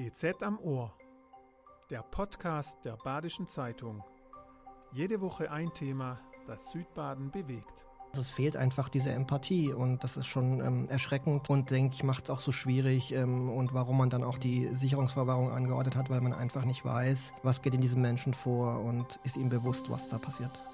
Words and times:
BZ 0.00 0.42
am 0.42 0.58
Ohr, 0.60 0.94
der 1.90 2.00
Podcast 2.00 2.82
der 2.86 2.96
Badischen 2.96 3.46
Zeitung. 3.48 4.02
Jede 4.92 5.20
Woche 5.20 5.50
ein 5.50 5.74
Thema, 5.74 6.18
das 6.46 6.72
Südbaden 6.72 7.30
bewegt. 7.30 7.84
Es 8.16 8.30
fehlt 8.30 8.56
einfach 8.56 8.88
diese 8.88 9.10
Empathie 9.10 9.74
und 9.74 10.02
das 10.02 10.16
ist 10.16 10.24
schon 10.24 10.64
ähm, 10.64 10.88
erschreckend 10.88 11.50
und 11.50 11.70
denke 11.70 11.96
ich 11.96 12.02
macht 12.02 12.24
es 12.24 12.30
auch 12.30 12.40
so 12.40 12.50
schwierig 12.50 13.12
ähm, 13.12 13.50
und 13.50 13.74
warum 13.74 13.98
man 13.98 14.08
dann 14.08 14.24
auch 14.24 14.38
die 14.38 14.68
Sicherungsverwahrung 14.68 15.52
angeordnet 15.52 15.96
hat, 15.96 16.08
weil 16.08 16.22
man 16.22 16.32
einfach 16.32 16.64
nicht 16.64 16.82
weiß, 16.82 17.34
was 17.42 17.60
geht 17.60 17.74
in 17.74 17.82
diesem 17.82 18.00
Menschen 18.00 18.32
vor 18.32 18.80
und 18.80 19.20
ist 19.24 19.36
ihm 19.36 19.50
bewusst, 19.50 19.90
was 19.90 20.08
da 20.08 20.18
passiert. 20.18 20.64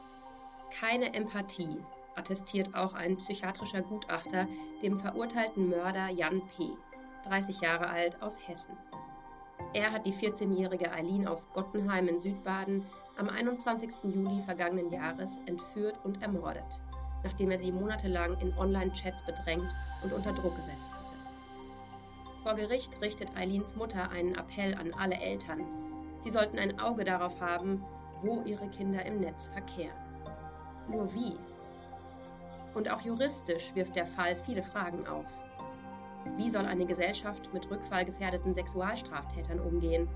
Keine 0.78 1.12
Empathie 1.14 1.78
attestiert 2.14 2.76
auch 2.76 2.94
ein 2.94 3.16
psychiatrischer 3.16 3.82
Gutachter 3.82 4.46
dem 4.82 4.96
verurteilten 4.96 5.68
Mörder 5.68 6.10
Jan 6.10 6.42
P., 6.56 6.68
30 7.24 7.60
Jahre 7.60 7.88
alt, 7.88 8.22
aus 8.22 8.38
Hessen. 8.46 8.76
Er 9.76 9.92
hat 9.92 10.06
die 10.06 10.12
14-jährige 10.14 10.90
Eileen 10.90 11.28
aus 11.28 11.52
Gottenheim 11.52 12.08
in 12.08 12.18
Südbaden 12.18 12.86
am 13.18 13.28
21. 13.28 14.04
Juli 14.04 14.40
vergangenen 14.40 14.90
Jahres 14.90 15.38
entführt 15.44 15.98
und 16.02 16.22
ermordet, 16.22 16.80
nachdem 17.22 17.50
er 17.50 17.58
sie 17.58 17.72
monatelang 17.72 18.38
in 18.40 18.56
Online-Chats 18.56 19.26
bedrängt 19.26 19.68
und 20.02 20.14
unter 20.14 20.32
Druck 20.32 20.56
gesetzt 20.56 20.94
hatte. 20.94 21.14
Vor 22.42 22.54
Gericht 22.54 22.98
richtet 23.02 23.36
Eileens 23.36 23.76
Mutter 23.76 24.08
einen 24.08 24.34
Appell 24.36 24.74
an 24.76 24.94
alle 24.94 25.16
Eltern. 25.16 25.66
Sie 26.20 26.30
sollten 26.30 26.58
ein 26.58 26.80
Auge 26.80 27.04
darauf 27.04 27.38
haben, 27.42 27.84
wo 28.22 28.40
ihre 28.46 28.70
Kinder 28.70 29.04
im 29.04 29.20
Netz 29.20 29.48
verkehren. 29.48 29.92
Nur 30.88 31.12
wie? 31.12 31.36
Und 32.72 32.90
auch 32.90 33.02
juristisch 33.02 33.74
wirft 33.74 33.94
der 33.94 34.06
Fall 34.06 34.36
viele 34.36 34.62
Fragen 34.62 35.06
auf. 35.06 35.38
Wie 36.36 36.50
soll 36.50 36.66
eine 36.66 36.86
Gesellschaft 36.86 37.52
mit 37.52 37.70
rückfallgefährdeten 37.70 38.54
Sexualstraftätern 38.54 39.60
umgehen? 39.60 40.08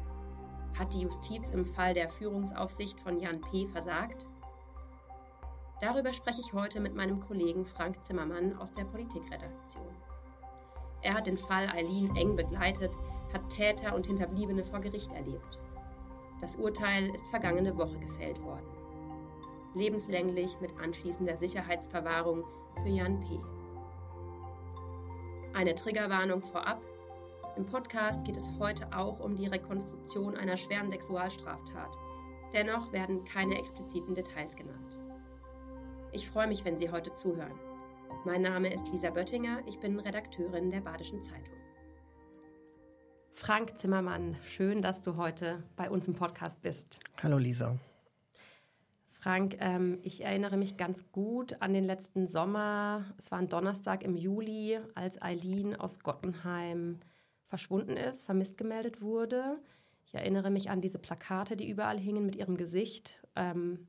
Hat 0.79 0.93
die 0.93 1.01
Justiz 1.01 1.51
im 1.51 1.65
Fall 1.65 1.95
der 1.95 2.11
Führungsaufsicht 2.11 3.01
von 3.01 3.19
Jan 3.19 3.41
P. 3.41 3.67
versagt? 3.69 4.27
Darüber 5.81 6.13
spreche 6.13 6.41
ich 6.41 6.53
heute 6.53 6.79
mit 6.79 6.95
meinem 6.95 7.21
Kollegen 7.21 7.65
Frank 7.65 8.05
Zimmermann 8.05 8.57
aus 8.59 8.73
der 8.73 8.85
Politikredaktion. 8.85 9.95
Er 11.03 11.15
hat 11.15 11.27
den 11.27 11.39
Fall 11.39 11.69
Eileen 11.71 12.15
eng 12.17 12.37
begleitet, 12.37 12.95
hat 13.33 13.49
Täter 13.49 13.95
und 13.95 14.07
Hinterbliebene 14.07 14.63
vor 14.63 14.81
Gericht 14.81 15.13
erlebt. 15.13 15.61
Das 16.41 16.57
Urteil 16.57 17.09
ist 17.15 17.27
vergangene 17.29 17.77
Woche 17.77 17.99
gefällt 17.99 18.43
worden. 18.43 18.67
Lebenslänglich 19.75 20.61
mit 20.61 20.79
anschließender 20.79 21.37
Sicherheitsverwahrung 21.37 22.45
für 22.83 22.89
Jan 22.89 23.21
P. 23.21 23.41
Eine 25.61 25.75
Triggerwarnung 25.75 26.41
vorab. 26.41 26.81
Im 27.55 27.67
Podcast 27.67 28.25
geht 28.25 28.39
es 28.39 28.49
heute 28.59 28.97
auch 28.97 29.21
um 29.21 29.37
die 29.37 29.47
Rekonstruktion 29.47 30.35
einer 30.35 30.57
schweren 30.57 30.89
Sexualstraftat. 30.89 31.99
Dennoch 32.55 32.95
werden 32.95 33.27
keine 33.27 33.59
expliziten 33.59 34.15
Details 34.15 34.57
genannt. 34.57 34.99
Ich 36.13 36.31
freue 36.31 36.47
mich, 36.47 36.65
wenn 36.65 36.79
Sie 36.79 36.91
heute 36.91 37.13
zuhören. 37.13 37.53
Mein 38.25 38.41
Name 38.41 38.73
ist 38.73 38.91
Lisa 38.91 39.11
Böttinger, 39.11 39.61
ich 39.67 39.79
bin 39.79 40.01
Redakteurin 40.01 40.71
der 40.71 40.81
Badischen 40.81 41.23
Zeitung. 41.23 41.59
Frank 43.29 43.79
Zimmermann, 43.79 44.39
schön, 44.43 44.81
dass 44.81 45.03
du 45.03 45.19
heute 45.19 45.63
bei 45.77 45.91
uns 45.91 46.09
im 46.09 46.15
Podcast 46.15 46.63
bist. 46.63 47.01
Hallo 47.23 47.37
Lisa. 47.37 47.79
Frank, 49.21 49.59
ähm, 49.61 49.99
ich 50.03 50.25
erinnere 50.25 50.57
mich 50.57 50.79
ganz 50.79 51.05
gut 51.13 51.61
an 51.61 51.75
den 51.75 51.85
letzten 51.85 52.27
Sommer. 52.27 53.05
Es 53.19 53.31
war 53.31 53.39
ein 53.39 53.51
Donnerstag 53.51 54.03
im 54.03 54.17
Juli, 54.17 54.79
als 54.95 55.21
Eileen 55.21 55.77
aus 55.77 56.01
Gottenheim 56.01 57.01
verschwunden 57.47 57.99
ist, 57.99 58.25
vermisst 58.25 58.57
gemeldet 58.57 59.03
wurde. 59.03 59.59
Ich 60.07 60.15
erinnere 60.15 60.51
mich 60.51 60.71
an 60.71 60.81
diese 60.81 60.99
Plakate, 60.99 61.55
die 61.55 61.69
überall 61.69 61.99
hingen 61.99 62.25
mit 62.25 62.35
ihrem 62.35 62.57
Gesicht. 62.57 63.21
Ähm, 63.37 63.89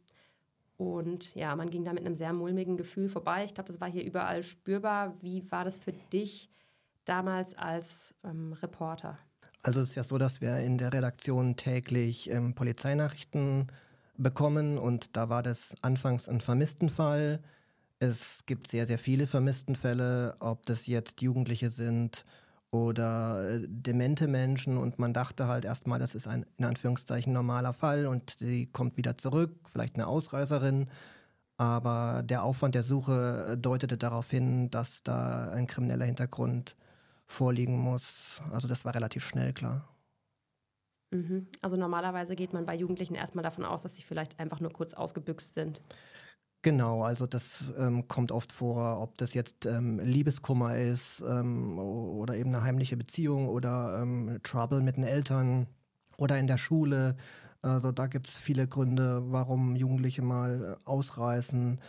und 0.76 1.34
ja, 1.34 1.56
man 1.56 1.70
ging 1.70 1.86
da 1.86 1.94
mit 1.94 2.06
einem 2.06 2.16
sehr 2.16 2.34
mulmigen 2.34 2.76
Gefühl 2.76 3.08
vorbei. 3.08 3.46
Ich 3.46 3.54
glaube, 3.54 3.72
das 3.72 3.80
war 3.80 3.90
hier 3.90 4.04
überall 4.04 4.44
spürbar. 4.44 5.16
Wie 5.22 5.50
war 5.50 5.64
das 5.64 5.80
für 5.80 5.94
dich 6.12 6.50
damals 7.06 7.58
als 7.58 8.14
ähm, 8.26 8.52
Reporter? 8.52 9.18
Also 9.64 9.80
es 9.80 9.92
ist 9.92 9.96
ja 9.96 10.04
so, 10.04 10.18
dass 10.18 10.42
wir 10.42 10.58
in 10.58 10.78
der 10.78 10.92
Redaktion 10.92 11.56
täglich 11.56 12.30
ähm, 12.30 12.54
Polizeinachrichten 12.54 13.72
bekommen 14.22 14.78
und 14.78 15.16
da 15.16 15.30
war 15.30 15.44
das 15.44 15.76
anfangs 15.82 16.30
ein 16.30 16.42
Vermisstenfall. 16.42 17.42
Es 18.00 18.46
gibt 18.46 18.68
sehr, 18.68 18.88
sehr 18.88 19.00
viele 19.00 19.28
Vermisstenfälle, 19.28 20.36
ob 20.40 20.66
das 20.66 20.88
jetzt 20.88 21.22
Jugendliche 21.22 21.70
sind 21.70 22.26
oder 22.72 23.50
äh, 23.50 23.68
demente 23.68 24.28
Menschen 24.28 24.78
und 24.78 24.98
man 24.98 25.14
dachte 25.14 25.48
halt 25.48 25.66
erstmal, 25.66 26.00
das 26.00 26.16
ist 26.16 26.28
ein 26.28 26.46
in 26.58 26.66
Anführungszeichen 26.66 27.34
normaler 27.34 27.74
Fall 27.74 28.08
und 28.08 28.38
sie 28.40 28.68
kommt 28.68 28.98
wieder 28.98 29.18
zurück, 29.18 29.56
vielleicht 29.66 29.96
eine 29.96 30.08
Ausreißerin. 30.08 30.88
Aber 31.58 32.24
der 32.24 32.44
Aufwand 32.44 32.74
der 32.74 32.84
Suche 32.84 33.56
deutete 33.60 33.98
darauf 33.98 34.32
hin, 34.32 34.72
dass 34.72 35.04
da 35.04 35.52
ein 35.52 35.68
krimineller 35.68 36.06
Hintergrund 36.06 36.76
vorliegen 37.28 37.78
muss. 37.78 38.42
Also 38.52 38.68
das 38.68 38.84
war 38.84 38.96
relativ 38.96 39.24
schnell 39.24 39.54
klar. 39.54 39.88
Mhm. 41.12 41.48
Also 41.62 41.76
normalerweise 41.78 42.36
geht 42.36 42.54
man 42.54 42.66
bei 42.66 42.76
Jugendlichen 42.76 43.16
erstmal 43.16 43.44
davon 43.44 43.66
aus, 43.66 43.84
dass 43.84 43.96
sie 43.96 44.02
vielleicht 44.02 44.40
einfach 44.40 44.60
nur 44.60 44.72
kurz 44.72 44.94
ausgebüxt 44.94 45.54
sind. 45.54 45.82
Genau, 46.64 47.02
also 47.04 47.26
das 47.26 47.64
ähm, 47.78 48.08
kommt 48.08 48.32
oft 48.32 48.52
vor, 48.52 49.02
ob 49.02 49.18
das 49.18 49.34
jetzt 49.34 49.66
ähm, 49.66 50.00
Liebeskummer 50.00 50.78
ist 50.78 51.22
ähm, 51.28 51.80
oder 51.80 52.36
eben 52.36 52.50
eine 52.54 52.64
heimliche 52.64 52.98
Beziehung 52.98 53.50
oder 53.50 54.00
ähm, 54.02 54.38
Trouble 54.44 54.82
mit 54.82 54.96
den 54.96 55.04
Eltern 55.04 55.66
oder 56.18 56.38
in 56.38 56.46
der 56.46 56.60
Schule. 56.60 57.16
Also 57.64 57.92
da 57.92 58.06
gibt 58.06 58.28
es 58.28 58.38
viele 58.38 58.68
Gründe, 58.68 59.24
warum 59.32 59.76
Jugendliche 59.76 60.22
mal 60.22 60.78
äh, 60.86 60.88
ausreißen. 60.90 61.80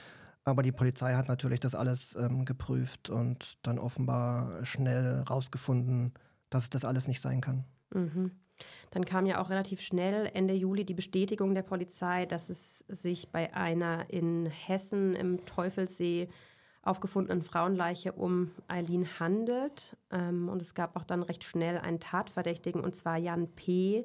Aber 0.45 0.63
die 0.63 0.73
Polizei 0.73 1.15
hat 1.15 1.29
natürlich 1.29 1.61
das 1.61 1.75
alles 1.75 2.17
ähm, 2.17 2.47
geprüft 2.47 3.11
und 3.11 3.59
dann 3.63 3.79
offenbar 3.79 4.65
schnell 4.65 5.21
rausgefunden, 5.21 6.15
dass 6.51 6.65
es 6.65 6.71
das 6.71 6.85
alles 6.87 7.07
nicht 7.09 7.21
sein 7.21 7.43
kann. 7.43 7.65
Mhm. 7.95 8.42
Dann 8.91 9.05
kam 9.05 9.27
ja 9.27 9.41
auch 9.41 9.51
relativ 9.51 9.81
schnell 9.81 10.31
Ende 10.35 10.55
Juli 10.55 10.85
die 10.85 10.95
Bestätigung 10.95 11.55
der 11.55 11.63
Polizei, 11.63 12.27
dass 12.27 12.51
es 12.51 12.81
sich 12.89 13.31
bei 13.31 13.55
einer 13.55 14.11
in 14.11 14.47
Hessen 14.47 15.15
im 15.15 15.45
Teufelssee 15.45 16.29
aufgefundenen 16.83 17.43
Frauenleiche 17.43 18.13
um 18.13 18.51
Eileen 18.69 19.21
handelt. 19.21 19.97
Ähm, 20.11 20.49
und 20.49 20.61
es 20.61 20.75
gab 20.75 20.97
auch 20.97 21.05
dann 21.05 21.23
recht 21.23 21.45
schnell 21.45 21.79
einen 21.79 22.01
Tatverdächtigen, 22.01 22.81
und 22.81 22.97
zwar 22.97 23.17
Jan 23.17 23.49
P., 23.49 24.05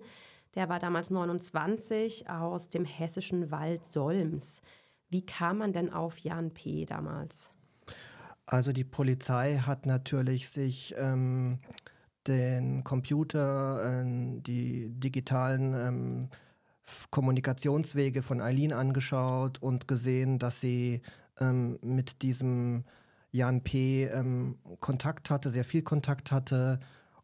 der 0.55 0.69
war 0.69 0.79
damals 0.79 1.11
29 1.11 2.29
aus 2.29 2.69
dem 2.69 2.83
hessischen 2.83 3.51
Wald 3.51 3.85
Solms. 3.85 4.63
Wie 5.09 5.25
kam 5.25 5.59
man 5.59 5.71
denn 5.71 5.93
auf 5.93 6.17
Jan 6.17 6.51
P. 6.51 6.85
damals? 6.85 7.51
Also 8.45 8.71
die 8.71 8.83
Polizei 8.83 9.57
hat 9.57 9.85
natürlich 9.85 10.49
sich 10.49 10.95
ähm, 10.97 11.59
den 12.27 12.83
Computer, 12.83 14.03
äh, 14.03 14.41
die 14.41 14.89
digitalen 14.89 15.73
ähm, 15.73 16.29
Kommunikationswege 17.09 18.21
von 18.23 18.41
Eileen 18.41 18.73
angeschaut 18.73 19.61
und 19.61 19.87
gesehen, 19.87 20.39
dass 20.39 20.61
sie 20.61 21.01
ähm, 21.39 21.77
mit 21.81 22.21
diesem 22.21 22.85
Jan 23.31 23.61
P. 23.61 24.05
Ähm, 24.05 24.57
Kontakt 24.79 25.29
hatte, 25.29 25.49
sehr 25.49 25.65
viel 25.65 25.81
Kontakt 25.81 26.31
hatte. 26.31 26.79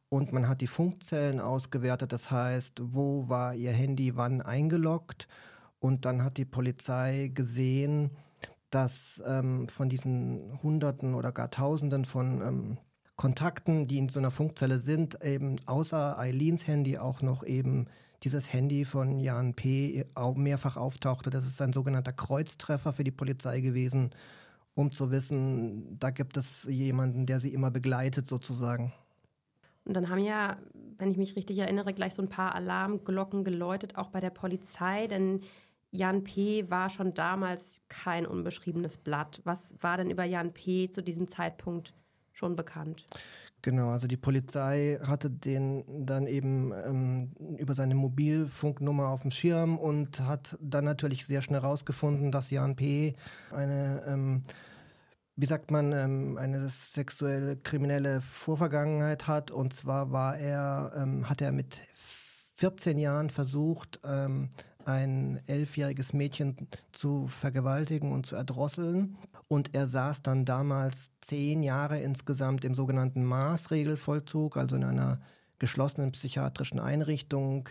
Und 0.10 0.32
man 0.32 0.48
hat 0.48 0.62
die 0.62 0.68
Funkzellen 0.68 1.40
ausgewertet, 1.40 2.12
das 2.12 2.30
heißt, 2.30 2.80
wo 2.84 3.30
war 3.30 3.56
ihr 3.56 3.72
Handy 3.72 4.16
wann 4.16 4.42
eingeloggt. 4.42 5.28
Und 5.80 6.06
dann 6.06 6.24
hat 6.24 6.38
die 6.38 6.46
Polizei 6.46 7.32
gesehen, 7.34 8.12
dass 8.70 9.24
ähm, 9.26 9.68
von 9.70 9.90
diesen 9.90 10.60
Hunderten 10.62 11.16
oder 11.16 11.32
gar 11.32 11.50
Tausenden 11.50 12.06
von 12.06 12.42
ähm, 12.42 12.78
Kontakten, 13.24 13.88
die 13.88 14.00
in 14.00 14.10
so 14.10 14.20
einer 14.20 14.32
Funkzelle 14.32 14.80
sind, 14.80 15.24
eben 15.24 15.56
außer 15.66 16.20
Eileens 16.20 16.68
Handy 16.68 16.98
auch 16.98 17.22
noch 17.22 17.46
eben 17.46 17.86
dieses 18.22 18.52
Handy 18.52 18.84
von 18.84 19.22
Jan 19.22 19.54
P. 19.54 20.04
mehrfach 20.36 20.76
auftauchte. 20.76 21.30
Das 21.30 21.48
ist 21.48 21.62
ein 21.62 21.72
sogenannter 21.72 22.12
Kreuztreffer 22.12 22.92
für 22.92 23.06
die 23.06 23.12
Polizei 23.12 23.62
gewesen, 23.62 24.10
um 24.76 24.92
zu 24.92 25.10
wissen, 25.10 25.98
da 26.00 26.10
gibt 26.10 26.36
es 26.36 26.66
jemanden, 26.66 27.26
der 27.26 27.40
sie 27.40 27.54
immer 27.54 27.72
begleitet 27.72 28.28
sozusagen. 28.28 28.92
Und 29.86 29.94
dann 29.94 30.10
haben 30.10 30.20
ja, 30.20 30.58
wenn 30.98 31.10
ich 31.10 31.18
mich 31.18 31.38
richtig 31.38 31.60
erinnere, 31.60 31.94
gleich 31.94 32.16
so 32.16 32.22
ein 32.22 32.28
paar 32.28 32.54
Alarmglocken 32.56 33.46
geläutet, 33.46 33.96
auch 33.96 34.10
bei 34.10 34.20
der 34.20 34.32
Polizei, 34.32 35.08
denn 35.08 35.40
Jan 35.92 36.26
P. 36.26 36.70
war 36.70 36.90
schon 36.90 37.14
damals 37.14 37.84
kein 37.88 38.26
unbeschriebenes 38.26 38.98
Blatt. 38.98 39.40
Was 39.46 39.76
war 39.80 39.96
denn 39.96 40.10
über 40.10 40.26
Jan 40.26 40.52
P. 40.52 40.90
zu 40.90 41.02
diesem 41.02 41.30
Zeitpunkt 41.30 41.94
schon 42.34 42.56
bekannt. 42.56 43.06
Genau, 43.62 43.90
also 43.92 44.08
die 44.08 44.18
Polizei 44.18 45.00
hatte 45.08 45.30
den 45.30 46.06
dann 46.06 46.28
eben 46.28 46.74
ähm, 46.74 47.32
über 47.58 47.76
seine 47.76 47.96
Mobilfunknummer 47.96 49.08
auf 49.08 49.22
dem 49.22 49.32
Schirm 49.32 49.78
und 49.78 50.20
hat 50.20 50.58
dann 50.60 50.84
natürlich 50.84 51.26
sehr 51.26 51.42
schnell 51.42 51.62
rausgefunden, 51.62 52.30
dass 52.30 52.52
Jan 52.52 52.76
P. 52.76 53.16
eine 53.52 54.04
ähm, 54.06 54.44
wie 55.36 55.46
sagt 55.46 55.72
man, 55.72 55.92
ähm, 55.94 56.38
eine 56.38 56.70
sexuelle 56.70 57.58
kriminelle 57.58 58.22
Vorvergangenheit 58.22 59.28
hat. 59.28 59.50
Und 59.52 59.74
zwar 59.74 60.12
war 60.12 60.38
er, 60.38 60.92
ähm, 60.96 61.30
hat 61.30 61.42
er 61.42 61.52
mit 61.52 61.82
14 62.58 62.98
Jahren 62.98 63.30
versucht, 63.30 64.00
ähm, 64.06 64.50
ein 64.86 65.42
elfjähriges 65.48 66.14
Mädchen 66.14 66.68
zu 66.92 67.28
vergewaltigen 67.28 68.12
und 68.12 68.26
zu 68.26 68.36
erdrosseln. 68.36 69.18
Und 69.48 69.76
er 69.76 69.88
saß 69.88 70.22
dann 70.22 70.46
damals 70.46 71.12
zehn 71.22 71.64
Jahre 71.64 72.00
insgesamt 72.00 72.66
im 72.66 72.76
sogenannten 72.76 73.24
Maßregelvollzug, 73.24 74.58
also 74.58 74.76
in 74.76 74.84
einer 74.84 75.20
geschlossenen 75.60 76.12
psychiatrischen 76.12 76.80
Einrichtung, 76.80 77.70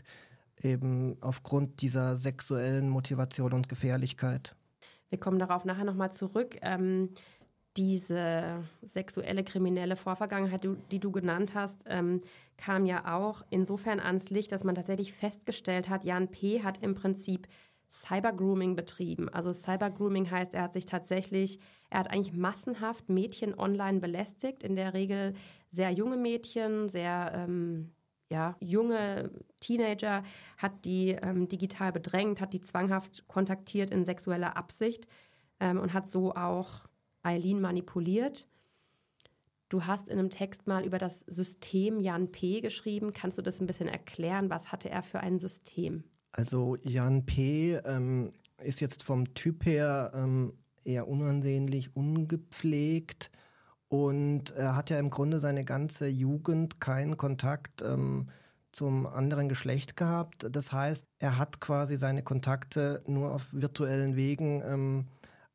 eben 0.62 1.16
aufgrund 1.20 1.82
dieser 1.82 2.16
sexuellen 2.16 2.88
Motivation 2.88 3.52
und 3.52 3.68
Gefährlichkeit. 3.68 4.54
Wir 5.08 5.18
kommen 5.18 5.38
darauf 5.38 5.64
nachher 5.64 5.84
nochmal 5.84 6.12
zurück. 6.12 6.56
Ähm, 6.62 7.10
diese 7.76 8.64
sexuelle 8.82 9.44
kriminelle 9.44 9.96
Vorvergangenheit, 9.96 10.66
die 10.90 11.00
du 11.00 11.10
genannt 11.10 11.54
hast, 11.54 11.84
ähm, 11.88 12.20
kam 12.56 12.84
ja 12.86 13.16
auch 13.18 13.42
insofern 13.50 13.98
ans 13.98 14.30
Licht, 14.30 14.52
dass 14.52 14.64
man 14.64 14.74
tatsächlich 14.74 15.12
festgestellt 15.12 15.88
hat, 15.88 16.04
Jan 16.04 16.28
P. 16.28 16.62
hat 16.62 16.82
im 16.82 16.94
Prinzip 16.94 17.48
Cybergrooming 17.90 18.74
betrieben. 18.74 19.28
Also 19.28 19.52
Cybergrooming 19.52 20.30
heißt, 20.30 20.54
er 20.54 20.62
hat 20.62 20.72
sich 20.72 20.86
tatsächlich, 20.86 21.60
er 21.90 22.00
hat 22.00 22.10
eigentlich 22.10 22.34
massenhaft 22.34 23.08
Mädchen 23.08 23.58
online 23.58 24.00
belästigt, 24.00 24.62
in 24.62 24.76
der 24.76 24.94
Regel 24.94 25.34
sehr 25.68 25.90
junge 25.90 26.16
Mädchen, 26.16 26.88
sehr 26.88 27.32
ähm, 27.34 27.92
ja, 28.30 28.56
junge 28.60 29.30
Teenager, 29.60 30.22
hat 30.56 30.86
die 30.86 31.10
ähm, 31.10 31.48
digital 31.48 31.92
bedrängt, 31.92 32.40
hat 32.40 32.54
die 32.54 32.62
zwanghaft 32.62 33.28
kontaktiert 33.28 33.90
in 33.90 34.06
sexueller 34.06 34.56
Absicht 34.56 35.06
ähm, 35.60 35.78
und 35.78 35.92
hat 35.92 36.10
so 36.10 36.34
auch 36.34 36.86
Eileen 37.22 37.60
manipuliert. 37.60 38.48
Du 39.68 39.86
hast 39.86 40.08
in 40.08 40.18
einem 40.18 40.30
Text 40.30 40.66
mal 40.66 40.84
über 40.84 40.98
das 40.98 41.20
System 41.20 41.98
Jan 41.98 42.30
P. 42.30 42.60
geschrieben. 42.60 43.12
Kannst 43.12 43.38
du 43.38 43.42
das 43.42 43.60
ein 43.60 43.66
bisschen 43.66 43.88
erklären? 43.88 44.50
Was 44.50 44.70
hatte 44.70 44.90
er 44.90 45.02
für 45.02 45.20
ein 45.20 45.38
System? 45.38 46.04
Also 46.32 46.76
Jan 46.82 47.24
P. 47.24 47.76
Ähm, 47.84 48.30
ist 48.58 48.80
jetzt 48.80 49.02
vom 49.02 49.32
Typ 49.34 49.64
her 49.64 50.12
ähm, 50.14 50.52
eher 50.84 51.08
unansehnlich, 51.08 51.96
ungepflegt 51.96 53.30
und 53.88 54.52
er 54.52 54.74
hat 54.74 54.88
ja 54.88 54.98
im 54.98 55.10
Grunde 55.10 55.38
seine 55.38 55.64
ganze 55.64 56.06
Jugend 56.06 56.80
keinen 56.80 57.18
Kontakt 57.18 57.82
ähm, 57.82 58.28
zum 58.72 59.06
anderen 59.06 59.50
Geschlecht 59.50 59.98
gehabt. 59.98 60.46
Das 60.50 60.72
heißt, 60.72 61.04
er 61.18 61.36
hat 61.36 61.60
quasi 61.60 61.96
seine 61.96 62.22
Kontakte 62.22 63.02
nur 63.06 63.34
auf 63.34 63.52
virtuellen 63.52 64.16
Wegen 64.16 64.62
ähm, 64.64 65.08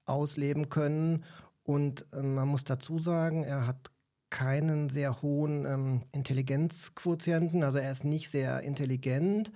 ausleben 0.05 0.69
können 0.69 1.23
und 1.67 2.05
ähm, 2.13 2.35
man 2.35 2.47
muss 2.47 2.63
dazu 2.63 2.97
sagen, 2.97 3.43
er 3.43 3.67
hat 3.67 3.91
keinen 4.29 4.87
sehr 4.87 5.21
hohen 5.21 5.65
ähm, 5.65 6.03
Intelligenzquotienten, 6.13 7.61
also 7.61 7.77
er 7.77 7.91
ist 7.91 8.05
nicht 8.05 8.29
sehr 8.29 8.61
intelligent. 8.61 9.51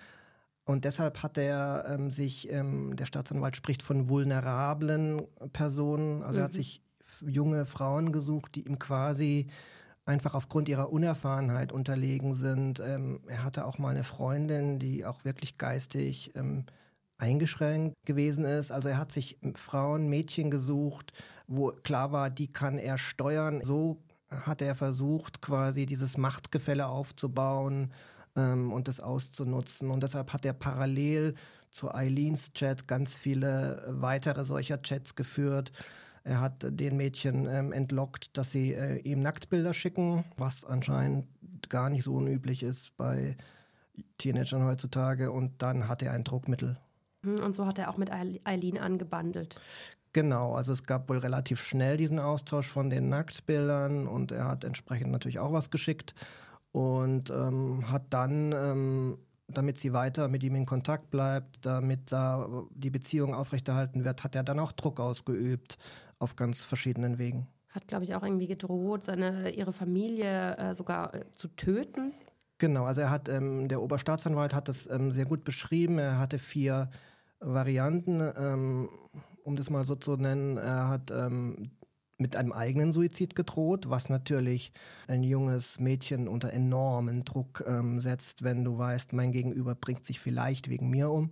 Und 0.66 0.84
deshalb 0.84 1.24
hat 1.24 1.38
er 1.38 1.86
ähm, 1.88 2.12
sich, 2.12 2.52
ähm, 2.52 2.98
der 2.98 3.06
Staatsanwalt 3.06 3.56
spricht 3.56 3.82
von 3.82 4.10
vulnerablen 4.10 5.26
Personen, 5.54 6.22
also 6.22 6.34
mhm. 6.34 6.40
er 6.40 6.44
hat 6.44 6.52
mhm. 6.52 6.58
sich 6.58 6.82
junge 7.26 7.66
Frauen 7.66 8.12
gesucht, 8.12 8.56
die 8.56 8.68
ihm 8.68 8.78
quasi 8.78 9.48
einfach 10.04 10.34
aufgrund 10.34 10.68
ihrer 10.68 10.92
Unerfahrenheit 10.92 11.72
unterlegen 11.72 12.36
sind. 12.36 12.82
Ähm, 12.82 13.22
er 13.28 13.46
hatte 13.46 13.66
auch 13.66 13.78
mal 13.78 13.92
eine 13.92 14.04
Freundin, 14.04 14.80
die 14.80 15.06
auch 15.06 15.24
wirklich 15.24 15.58
geistig 15.58 16.36
eingeschränkt 17.22 17.96
gewesen 18.06 18.46
ist. 18.46 18.72
Also 18.72 18.90
er 18.90 18.98
hat 18.98 19.12
sich 19.12 19.40
Frauen, 19.54 20.10
Mädchen 20.10 20.50
gesucht, 20.52 21.14
wo 21.48 21.72
klar 21.84 22.12
war, 22.12 22.30
die 22.30 22.52
kann 22.52 22.78
er 22.78 22.98
steuern. 22.98 23.62
So 23.64 24.02
hat 24.30 24.62
er 24.62 24.76
versucht, 24.76 25.42
quasi 25.42 25.86
dieses 25.86 26.18
Machtgefälle 26.18 26.88
aufzubauen 26.88 27.94
ähm, 28.36 28.72
und 28.72 28.88
das 28.88 29.00
auszunutzen. 29.00 29.92
Und 29.92 30.04
deshalb 30.04 30.34
hat 30.34 30.46
er 30.46 30.54
parallel 30.54 31.36
zu 31.70 31.94
Eileens 31.94 32.54
Chat 32.54 32.88
ganz 32.88 33.16
viele 33.16 33.86
weitere 33.88 34.44
solcher 34.46 34.82
Chats 34.82 35.16
geführt. 35.16 35.72
Er 36.24 36.40
hat 36.40 36.66
den 36.68 36.98
Mädchen 36.98 37.48
ähm, 37.48 37.72
entlockt, 37.72 38.38
dass 38.38 38.52
sie 38.52 38.74
äh, 38.74 38.98
ihm 39.00 39.22
Nacktbilder 39.22 39.74
schicken, 39.74 40.24
was 40.38 40.66
anscheinend 40.66 41.28
gar 41.70 41.90
nicht 41.90 42.04
so 42.04 42.16
unüblich 42.16 42.64
ist 42.64 42.96
bei 42.98 43.38
Teenagern 44.18 44.64
heutzutage. 44.64 45.32
Und 45.32 45.62
dann 45.62 45.88
hat 45.88 46.02
er 46.02 46.12
ein 46.14 46.24
Druckmittel 46.24 46.78
und 47.24 47.56
so 47.56 47.66
hat 47.66 47.80
er 47.80 47.90
auch 47.90 47.98
mit 47.98 48.12
Eileen 48.12 48.78
angebandelt. 48.78 49.60
Genau, 50.14 50.54
also 50.54 50.74
es 50.74 50.84
gab 50.84 51.10
wohl 51.10 51.20
relativ 51.20 51.62
schnell 51.62 51.96
diesen 51.96 52.20
Austausch 52.20 52.68
von 52.68 52.90
den 52.90 53.08
Nacktbildern 53.08 54.08
und 54.08 54.32
er 54.32 54.46
hat 54.46 54.64
entsprechend 54.66 55.12
natürlich 55.12 55.40
auch 55.40 55.54
was 55.54 55.70
geschickt 55.70 56.14
und 56.74 57.30
ähm, 57.30 57.90
hat 57.90 58.04
dann, 58.10 58.52
ähm, 58.52 59.18
damit 59.48 59.78
sie 59.80 59.94
weiter 59.94 60.28
mit 60.28 60.44
ihm 60.44 60.56
in 60.56 60.66
Kontakt 60.66 61.12
bleibt, 61.12 61.66
damit 61.66 62.12
da 62.12 62.48
die 62.72 62.90
Beziehung 62.90 63.34
aufrechterhalten 63.34 64.04
wird, 64.04 64.24
hat 64.24 64.36
er 64.36 64.44
dann 64.44 64.60
auch 64.60 64.74
Druck 64.74 65.00
ausgeübt 65.00 65.78
auf 66.20 66.36
ganz 66.36 66.60
verschiedenen 66.60 67.18
Wegen. 67.18 67.48
Hat, 67.70 67.88
glaube 67.88 68.04
ich, 68.04 68.14
auch 68.14 68.24
irgendwie 68.24 68.48
gedroht, 68.48 69.06
seine, 69.06 69.50
ihre 69.52 69.72
Familie 69.72 70.58
äh, 70.58 70.74
sogar 70.74 71.14
äh, 71.14 71.24
zu 71.36 71.48
töten. 71.48 72.12
Genau, 72.58 72.84
also 72.84 73.02
er 73.02 73.10
hat, 73.10 73.30
ähm, 73.30 73.70
der 73.70 73.82
Oberstaatsanwalt 73.82 74.54
hat 74.54 74.68
das 74.68 74.88
ähm, 74.88 75.12
sehr 75.12 75.26
gut 75.26 75.46
beschrieben. 75.46 75.98
Er 75.98 76.20
hatte 76.20 76.38
vier 76.38 76.90
Varianten, 77.42 78.22
ähm, 78.38 78.90
um 79.44 79.56
das 79.56 79.70
mal 79.70 79.86
so 79.86 79.96
zu 79.96 80.16
nennen. 80.16 80.58
Er 80.58 80.88
hat 80.88 81.12
ähm, 81.12 81.72
mit 82.18 82.36
einem 82.36 82.54
eigenen 82.54 82.94
Suizid 82.94 83.36
gedroht, 83.36 83.90
was 83.90 84.08
natürlich 84.08 84.72
ein 85.08 85.24
junges 85.24 85.80
Mädchen 85.80 86.28
unter 86.28 86.54
enormen 86.54 87.26
Druck 87.26 87.64
ähm, 87.68 88.00
setzt, 88.00 88.44
wenn 88.44 88.64
du 88.64 88.78
weißt, 88.78 89.12
mein 89.14 89.32
Gegenüber 89.32 89.76
bringt 89.76 90.06
sich 90.06 90.20
vielleicht 90.20 90.70
wegen 90.70 90.90
mir 90.90 91.10
um. 91.10 91.32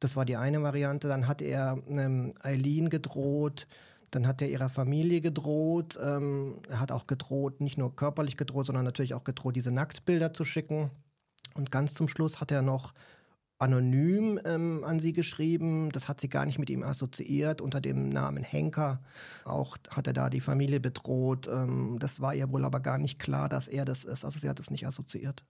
Das 0.00 0.14
war 0.14 0.24
die 0.24 0.36
eine 0.36 0.62
Variante. 0.62 1.08
Dann 1.08 1.26
hat 1.26 1.42
er 1.42 1.78
ähm, 1.88 2.34
Eileen 2.40 2.90
gedroht, 2.90 3.66
dann 4.10 4.26
hat 4.26 4.40
er 4.42 4.48
ihrer 4.48 4.68
Familie 4.68 5.20
gedroht. 5.20 5.98
Ähm, 6.00 6.60
er 6.68 6.80
hat 6.80 6.92
auch 6.92 7.06
gedroht, 7.06 7.60
nicht 7.60 7.78
nur 7.78 7.96
körperlich 7.96 8.36
gedroht, 8.36 8.66
sondern 8.66 8.84
natürlich 8.84 9.14
auch 9.14 9.24
gedroht, 9.24 9.56
diese 9.56 9.72
Nacktbilder 9.72 10.32
zu 10.32 10.44
schicken. 10.44 10.90
Und 11.54 11.72
ganz 11.72 11.94
zum 11.94 12.06
Schluss 12.06 12.40
hat 12.40 12.52
er 12.52 12.62
noch 12.62 12.92
anonym 13.58 14.40
ähm, 14.44 14.84
an 14.84 15.00
sie 15.00 15.12
geschrieben. 15.12 15.90
Das 15.90 16.08
hat 16.08 16.20
sie 16.20 16.28
gar 16.28 16.46
nicht 16.46 16.58
mit 16.58 16.70
ihm 16.70 16.82
assoziiert 16.82 17.60
unter 17.60 17.80
dem 17.80 18.08
Namen 18.08 18.42
Henker. 18.42 19.00
Auch 19.44 19.76
hat 19.90 20.06
er 20.06 20.12
da 20.12 20.30
die 20.30 20.40
Familie 20.40 20.80
bedroht. 20.80 21.48
Ähm, 21.48 21.98
das 21.98 22.20
war 22.20 22.34
ihr 22.34 22.50
wohl 22.52 22.64
aber 22.64 22.80
gar 22.80 22.98
nicht 22.98 23.18
klar, 23.18 23.48
dass 23.48 23.68
er 23.68 23.84
das 23.84 24.04
ist. 24.04 24.24
Also 24.24 24.38
sie 24.38 24.48
hat 24.48 24.60
es 24.60 24.70
nicht 24.70 24.86
assoziiert. 24.86 25.44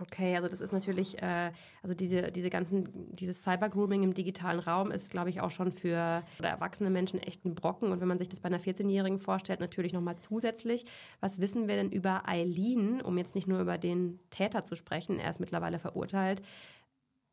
Okay, 0.00 0.36
also 0.36 0.46
das 0.46 0.60
ist 0.60 0.72
natürlich, 0.72 1.20
äh, 1.20 1.50
also 1.82 1.92
diese, 1.92 2.30
diese 2.30 2.50
ganzen, 2.50 3.16
dieses 3.16 3.42
Cybergrooming 3.42 4.04
im 4.04 4.14
digitalen 4.14 4.60
Raum 4.60 4.92
ist, 4.92 5.10
glaube 5.10 5.28
ich, 5.28 5.40
auch 5.40 5.50
schon 5.50 5.72
für 5.72 6.22
erwachsene 6.40 6.88
Menschen 6.88 7.18
echt 7.18 7.44
ein 7.44 7.56
Brocken. 7.56 7.90
Und 7.90 8.00
wenn 8.00 8.06
man 8.06 8.18
sich 8.18 8.28
das 8.28 8.38
bei 8.38 8.46
einer 8.46 8.60
14-Jährigen 8.60 9.18
vorstellt, 9.18 9.58
natürlich 9.58 9.92
nochmal 9.92 10.16
zusätzlich. 10.20 10.84
Was 11.18 11.40
wissen 11.40 11.66
wir 11.66 11.74
denn 11.74 11.90
über 11.90 12.28
Eileen, 12.28 13.00
um 13.00 13.18
jetzt 13.18 13.34
nicht 13.34 13.48
nur 13.48 13.60
über 13.60 13.76
den 13.76 14.20
Täter 14.30 14.64
zu 14.64 14.76
sprechen, 14.76 15.18
er 15.18 15.30
ist 15.30 15.40
mittlerweile 15.40 15.80
verurteilt. 15.80 16.42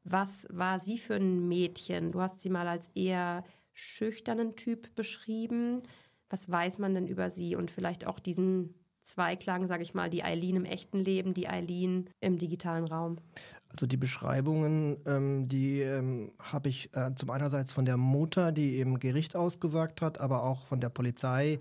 Was 0.06 0.48
war 0.52 0.80
sie 0.80 1.00
für 1.00 1.16
ein 1.16 1.48
Mädchen? 1.48 2.12
Du 2.12 2.22
hast 2.22 2.40
sie 2.40 2.50
mal 2.50 2.68
als 2.68 2.90
eher 2.94 3.44
schüchternen 3.74 4.56
Typ 4.56 4.94
beschrieben. 4.96 5.82
Was 6.30 6.50
weiß 6.50 6.78
man 6.78 6.94
denn 6.94 7.08
über 7.08 7.32
sie 7.32 7.56
und 7.56 7.72
vielleicht 7.72 8.06
auch 8.06 8.20
diesen 8.20 8.76
Zweiklang, 9.04 9.68
sage 9.68 9.84
ich 9.84 9.94
mal, 9.94 10.10
die 10.10 10.24
Eileen 10.24 10.56
im 10.56 10.66
echten 10.66 11.00
Leben, 11.00 11.34
die 11.34 11.48
Eileen 11.48 12.10
im 12.22 12.38
digitalen 12.38 12.86
Raum? 12.86 13.18
Also 13.70 13.88
die 13.88 13.98
Beschreibungen, 13.98 14.98
ähm, 15.06 15.48
die 15.48 15.82
ähm, 15.82 16.32
habe 16.40 16.70
ich 16.70 16.96
äh, 16.96 17.14
zum 17.16 17.30
einerseits 17.32 17.72
von 17.72 17.86
der 17.86 17.98
Mutter, 17.98 18.52
die 18.52 18.80
im 18.80 19.00
Gericht 19.00 19.36
ausgesagt 19.36 20.02
hat, 20.02 20.20
aber 20.20 20.44
auch 20.44 20.66
von 20.66 20.80
der 20.80 20.90
Polizei, 20.90 21.60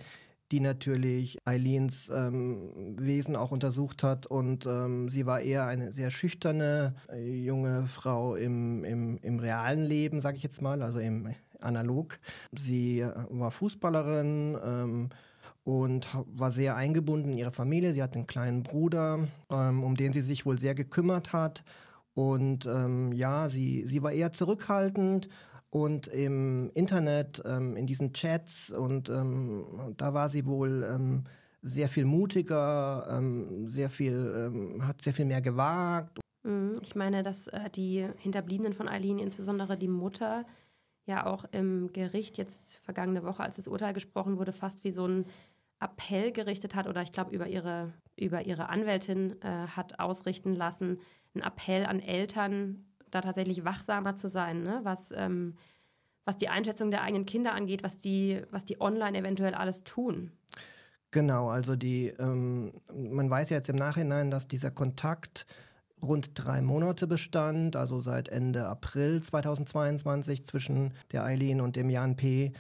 die 0.53 0.61
natürlich 0.61 1.39
Eileens 1.45 2.11
ähm, 2.15 2.97
Wesen 2.99 3.37
auch 3.37 3.51
untersucht 3.51 4.03
hat. 4.03 4.27
Und 4.27 4.67
ähm, 4.67 5.09
sie 5.09 5.27
war 5.27 5.41
eher 5.41 5.67
eine 5.67 5.93
sehr 5.93 6.11
schüchterne 6.11 6.95
äh, 7.11 7.45
junge 7.45 7.87
Frau 7.87 8.37
im, 8.37 8.85
im, 8.85 9.19
im 9.19 9.39
realen 9.39 9.85
Leben, 9.85 10.21
sage 10.21 10.37
ich 10.37 10.43
jetzt 10.43 10.63
mal, 10.63 10.83
also 10.83 11.01
im 11.01 11.35
analog. 11.61 12.19
Sie 12.53 13.01
äh, 13.01 13.13
war 13.31 13.51
Fußballerin. 13.51 14.59
Ähm, 14.65 15.09
und 15.65 16.07
war 16.27 16.53
sehr 16.53 16.77
eingebunden 16.77 17.33
in 17.33 17.39
ihre 17.39 17.51
Familie. 17.51 17.95
Sie 17.95 18.03
hat 18.03 18.15
einen 18.15 18.27
kleinen 18.27 18.63
Bruder, 18.63 19.27
ähm, 19.51 19.83
um 19.83 19.97
den 19.97 20.13
sie 20.13 20.21
sich 20.21 20.45
wohl 20.45 20.59
sehr 20.59 20.75
gekümmert 20.75 21.33
hat. 21.33 21.65
Und 22.13 22.67
ähm, 22.67 23.13
ja, 23.13 23.49
sie, 23.49 23.85
sie 23.87 24.03
war 24.03 24.13
eher 24.13 24.31
zurückhaltend 24.31 25.29
und 25.75 26.07
im 26.07 26.71
Internet, 26.73 27.43
ähm, 27.45 27.77
in 27.77 27.89
diesen 27.89 28.13
Chats 28.13 28.71
und 28.71 29.09
ähm, 29.09 29.67
da 29.97 30.15
war 30.15 30.29
sie 30.29 30.47
wohl 30.47 30.89
ähm, 30.89 31.25
sehr 31.63 31.89
viel 31.89 32.05
mutiger, 32.05 33.09
ähm, 33.11 33.67
sehr 33.67 33.91
viel, 33.91 34.53
ähm, 34.55 34.87
hat 34.87 35.03
sehr 35.03 35.13
viel 35.13 35.25
mehr 35.25 35.41
gewagt. 35.41 36.21
Mhm. 36.45 36.75
Ich 36.81 36.95
meine, 36.95 37.25
dass 37.25 37.49
äh, 37.49 37.69
die 37.71 38.07
Hinterbliebenen 38.19 38.73
von 38.73 38.87
Eileen, 38.87 39.19
insbesondere 39.19 39.77
die 39.77 39.89
Mutter, 39.89 40.47
ja 41.07 41.27
auch 41.27 41.45
im 41.51 41.93
Gericht 41.93 42.39
jetzt 42.39 42.77
vergangene 42.85 43.25
Woche, 43.25 43.43
als 43.43 43.57
das 43.57 43.67
Urteil 43.67 43.95
gesprochen 43.95 44.39
wurde, 44.39 44.53
fast 44.53 44.85
wie 44.85 44.93
so 44.93 45.09
ein 45.09 45.25
Appell 45.81 46.31
gerichtet 46.31 46.77
hat 46.77 46.87
oder 46.87 47.03
ich 47.03 47.11
glaube 47.11 47.35
über 47.35 47.49
ihre, 47.49 47.93
über 48.15 48.47
ihre 48.47 48.69
Anwältin 48.69 49.43
äh, 49.43 49.67
hat 49.67 49.99
ausrichten 49.99 50.55
lassen, 50.55 51.01
ein 51.35 51.43
Appell 51.43 51.85
an 51.85 51.99
Eltern, 51.99 52.94
da 53.15 53.21
tatsächlich 53.21 53.65
wachsamer 53.65 54.17
zu 54.17 54.29
sein, 54.29 54.63
ne? 54.63 54.81
was, 54.83 55.13
ähm, 55.13 55.57
was 56.25 56.37
die 56.37 56.49
Einschätzung 56.49 56.91
der 56.91 57.03
eigenen 57.03 57.27
Kinder 57.27 57.53
angeht, 57.53 57.83
was 57.83 57.97
die, 57.97 58.43
was 58.51 58.65
die 58.65 58.81
online 58.81 59.19
eventuell 59.19 59.55
alles 59.55 59.85
tun. 59.85 60.33
Genau, 61.11 61.49
also 61.49 61.77
die, 61.77 62.09
ähm, 62.19 62.73
man 62.93 63.31
weiß 63.31 63.51
ja 63.51 63.59
jetzt 63.59 63.69
im 63.69 63.77
Nachhinein, 63.77 64.31
dass 64.31 64.49
dieser 64.49 64.73
Kontakt 64.73 65.47
rund 66.03 66.31
drei 66.35 66.61
Monate 66.61 67.07
bestand, 67.07 67.77
also 67.77 68.01
seit 68.01 68.29
Ende 68.29 68.67
April 68.67 69.23
2022 69.23 70.45
zwischen 70.45 70.93
der 71.13 71.25
Eileen 71.25 71.61
und 71.61 71.77
dem 71.77 71.91
Jan 71.91 72.17
P. 72.17 72.53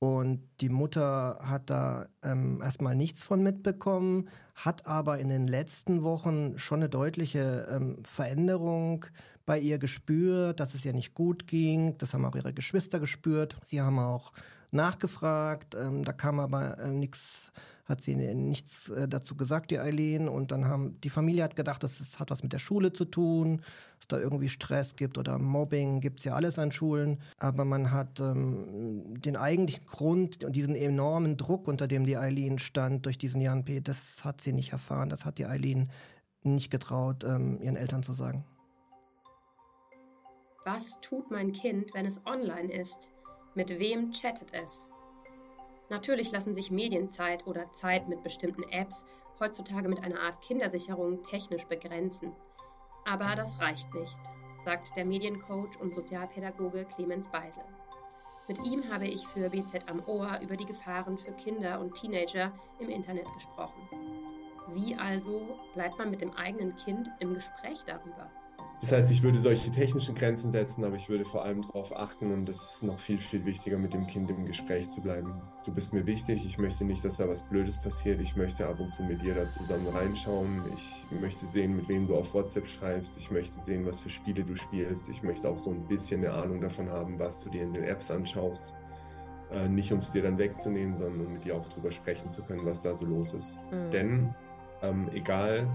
Und 0.00 0.42
die 0.60 0.70
Mutter 0.70 1.38
hat 1.42 1.68
da 1.68 2.06
ähm, 2.24 2.60
erstmal 2.62 2.96
nichts 2.96 3.22
von 3.22 3.42
mitbekommen, 3.42 4.28
hat 4.54 4.86
aber 4.86 5.18
in 5.18 5.28
den 5.28 5.46
letzten 5.46 6.02
Wochen 6.02 6.58
schon 6.58 6.80
eine 6.80 6.88
deutliche 6.88 7.68
ähm, 7.70 8.02
Veränderung 8.04 9.04
bei 9.50 9.58
ihr 9.58 9.78
gespürt, 9.78 10.60
dass 10.60 10.74
es 10.74 10.84
ihr 10.84 10.92
nicht 10.92 11.12
gut 11.12 11.48
ging. 11.48 11.98
Das 11.98 12.14
haben 12.14 12.24
auch 12.24 12.36
ihre 12.36 12.52
Geschwister 12.52 13.00
gespürt. 13.00 13.56
Sie 13.64 13.80
haben 13.80 13.98
auch 13.98 14.32
nachgefragt, 14.70 15.74
ähm, 15.74 16.04
da 16.04 16.12
kam 16.12 16.38
aber 16.38 16.78
äh, 16.78 16.88
nichts 16.88 17.50
hat 17.84 18.00
sie 18.00 18.14
nichts 18.14 18.90
äh, 18.90 19.08
dazu 19.08 19.34
gesagt, 19.34 19.72
die 19.72 19.80
Eileen. 19.80 20.28
Und 20.28 20.52
dann 20.52 20.66
haben 20.66 21.00
die 21.00 21.10
Familie 21.10 21.42
hat 21.42 21.56
gedacht, 21.56 21.82
das 21.82 22.20
hat 22.20 22.30
was 22.30 22.44
mit 22.44 22.52
der 22.52 22.60
Schule 22.60 22.92
zu 22.92 23.04
tun, 23.04 23.62
dass 23.98 24.06
da 24.06 24.20
irgendwie 24.20 24.48
Stress 24.48 24.94
gibt 24.94 25.18
oder 25.18 25.36
Mobbing, 25.40 26.00
gibt 26.00 26.20
es 26.20 26.26
ja 26.26 26.34
alles 26.34 26.56
an 26.56 26.70
Schulen. 26.70 27.18
Aber 27.36 27.64
man 27.64 27.90
hat 27.90 28.20
ähm, 28.20 29.20
den 29.20 29.34
eigentlichen 29.34 29.84
Grund 29.86 30.44
und 30.44 30.54
diesen 30.54 30.76
enormen 30.76 31.38
Druck, 31.38 31.66
unter 31.66 31.88
dem 31.88 32.06
die 32.06 32.16
Eileen 32.16 32.60
stand 32.60 33.04
durch 33.04 33.18
diesen 33.18 33.40
Jan 33.40 33.64
P., 33.64 33.80
das 33.80 34.24
hat 34.24 34.42
sie 34.42 34.52
nicht 34.52 34.70
erfahren. 34.70 35.08
Das 35.08 35.24
hat 35.24 35.38
die 35.38 35.46
Eileen 35.46 35.90
nicht 36.44 36.70
getraut, 36.70 37.24
ähm, 37.24 37.60
ihren 37.60 37.74
Eltern 37.74 38.04
zu 38.04 38.14
sagen. 38.14 38.44
Was 40.72 41.00
tut 41.00 41.32
mein 41.32 41.50
Kind, 41.50 41.94
wenn 41.94 42.06
es 42.06 42.24
online 42.26 42.72
ist? 42.72 43.10
Mit 43.56 43.80
wem 43.80 44.12
chattet 44.12 44.52
es? 44.52 44.88
Natürlich 45.88 46.30
lassen 46.30 46.54
sich 46.54 46.70
Medienzeit 46.70 47.44
oder 47.48 47.72
Zeit 47.72 48.08
mit 48.08 48.22
bestimmten 48.22 48.62
Apps 48.70 49.04
heutzutage 49.40 49.88
mit 49.88 50.04
einer 50.04 50.20
Art 50.20 50.40
Kindersicherung 50.42 51.24
technisch 51.24 51.64
begrenzen. 51.64 52.32
Aber 53.04 53.34
das 53.34 53.58
reicht 53.58 53.92
nicht, 53.94 54.20
sagt 54.64 54.96
der 54.96 55.04
Mediencoach 55.04 55.76
und 55.80 55.92
Sozialpädagoge 55.92 56.84
Clemens 56.84 57.28
Beisel. 57.32 57.64
Mit 58.46 58.64
ihm 58.64 58.88
habe 58.92 59.08
ich 59.08 59.26
für 59.26 59.50
BZ 59.50 59.90
am 59.90 60.04
Ohr 60.06 60.38
über 60.40 60.56
die 60.56 60.66
Gefahren 60.66 61.18
für 61.18 61.32
Kinder 61.32 61.80
und 61.80 61.94
Teenager 61.94 62.52
im 62.78 62.90
Internet 62.90 63.26
gesprochen. 63.34 63.88
Wie 64.68 64.94
also 64.94 65.58
bleibt 65.74 65.98
man 65.98 66.12
mit 66.12 66.20
dem 66.20 66.32
eigenen 66.34 66.76
Kind 66.76 67.10
im 67.18 67.34
Gespräch 67.34 67.82
darüber? 67.86 68.30
Das 68.80 68.92
heißt, 68.92 69.10
ich 69.10 69.22
würde 69.22 69.38
solche 69.38 69.70
technischen 69.70 70.14
Grenzen 70.14 70.52
setzen, 70.52 70.84
aber 70.84 70.96
ich 70.96 71.10
würde 71.10 71.26
vor 71.26 71.44
allem 71.44 71.60
darauf 71.62 71.94
achten 71.94 72.32
und 72.32 72.46
das 72.46 72.62
ist 72.62 72.82
noch 72.82 72.98
viel, 72.98 73.20
viel 73.20 73.44
wichtiger, 73.44 73.76
mit 73.76 73.92
dem 73.92 74.06
Kind 74.06 74.30
im 74.30 74.46
Gespräch 74.46 74.88
zu 74.88 75.02
bleiben. 75.02 75.42
Du 75.66 75.72
bist 75.72 75.92
mir 75.92 76.06
wichtig, 76.06 76.46
ich 76.46 76.56
möchte 76.56 76.86
nicht, 76.86 77.04
dass 77.04 77.18
da 77.18 77.28
was 77.28 77.42
Blödes 77.42 77.78
passiert, 77.78 78.22
ich 78.22 78.36
möchte 78.36 78.66
ab 78.66 78.80
und 78.80 78.90
zu 78.90 79.02
mit 79.02 79.20
dir 79.20 79.34
da 79.34 79.46
zusammen 79.48 79.86
reinschauen, 79.88 80.62
ich 80.72 81.20
möchte 81.20 81.46
sehen, 81.46 81.76
mit 81.76 81.88
wem 81.88 82.06
du 82.06 82.16
auf 82.16 82.32
WhatsApp 82.32 82.66
schreibst, 82.66 83.18
ich 83.18 83.30
möchte 83.30 83.60
sehen, 83.60 83.84
was 83.84 84.00
für 84.00 84.08
Spiele 84.08 84.44
du 84.44 84.56
spielst, 84.56 85.10
ich 85.10 85.22
möchte 85.22 85.50
auch 85.50 85.58
so 85.58 85.70
ein 85.70 85.86
bisschen 85.86 86.24
eine 86.24 86.32
Ahnung 86.32 86.62
davon 86.62 86.88
haben, 86.90 87.18
was 87.18 87.44
du 87.44 87.50
dir 87.50 87.62
in 87.62 87.74
den 87.74 87.84
Apps 87.84 88.10
anschaust. 88.10 88.72
Äh, 89.52 89.68
nicht 89.68 89.92
um 89.92 89.98
es 89.98 90.12
dir 90.12 90.22
dann 90.22 90.38
wegzunehmen, 90.38 90.96
sondern 90.96 91.26
um 91.26 91.32
mit 91.34 91.44
dir 91.44 91.56
auch 91.56 91.68
drüber 91.68 91.92
sprechen 91.92 92.30
zu 92.30 92.42
können, 92.42 92.64
was 92.64 92.80
da 92.80 92.94
so 92.94 93.04
los 93.04 93.34
ist. 93.34 93.58
Mhm. 93.70 93.90
Denn 93.90 94.34
ähm, 94.82 95.08
egal 95.12 95.68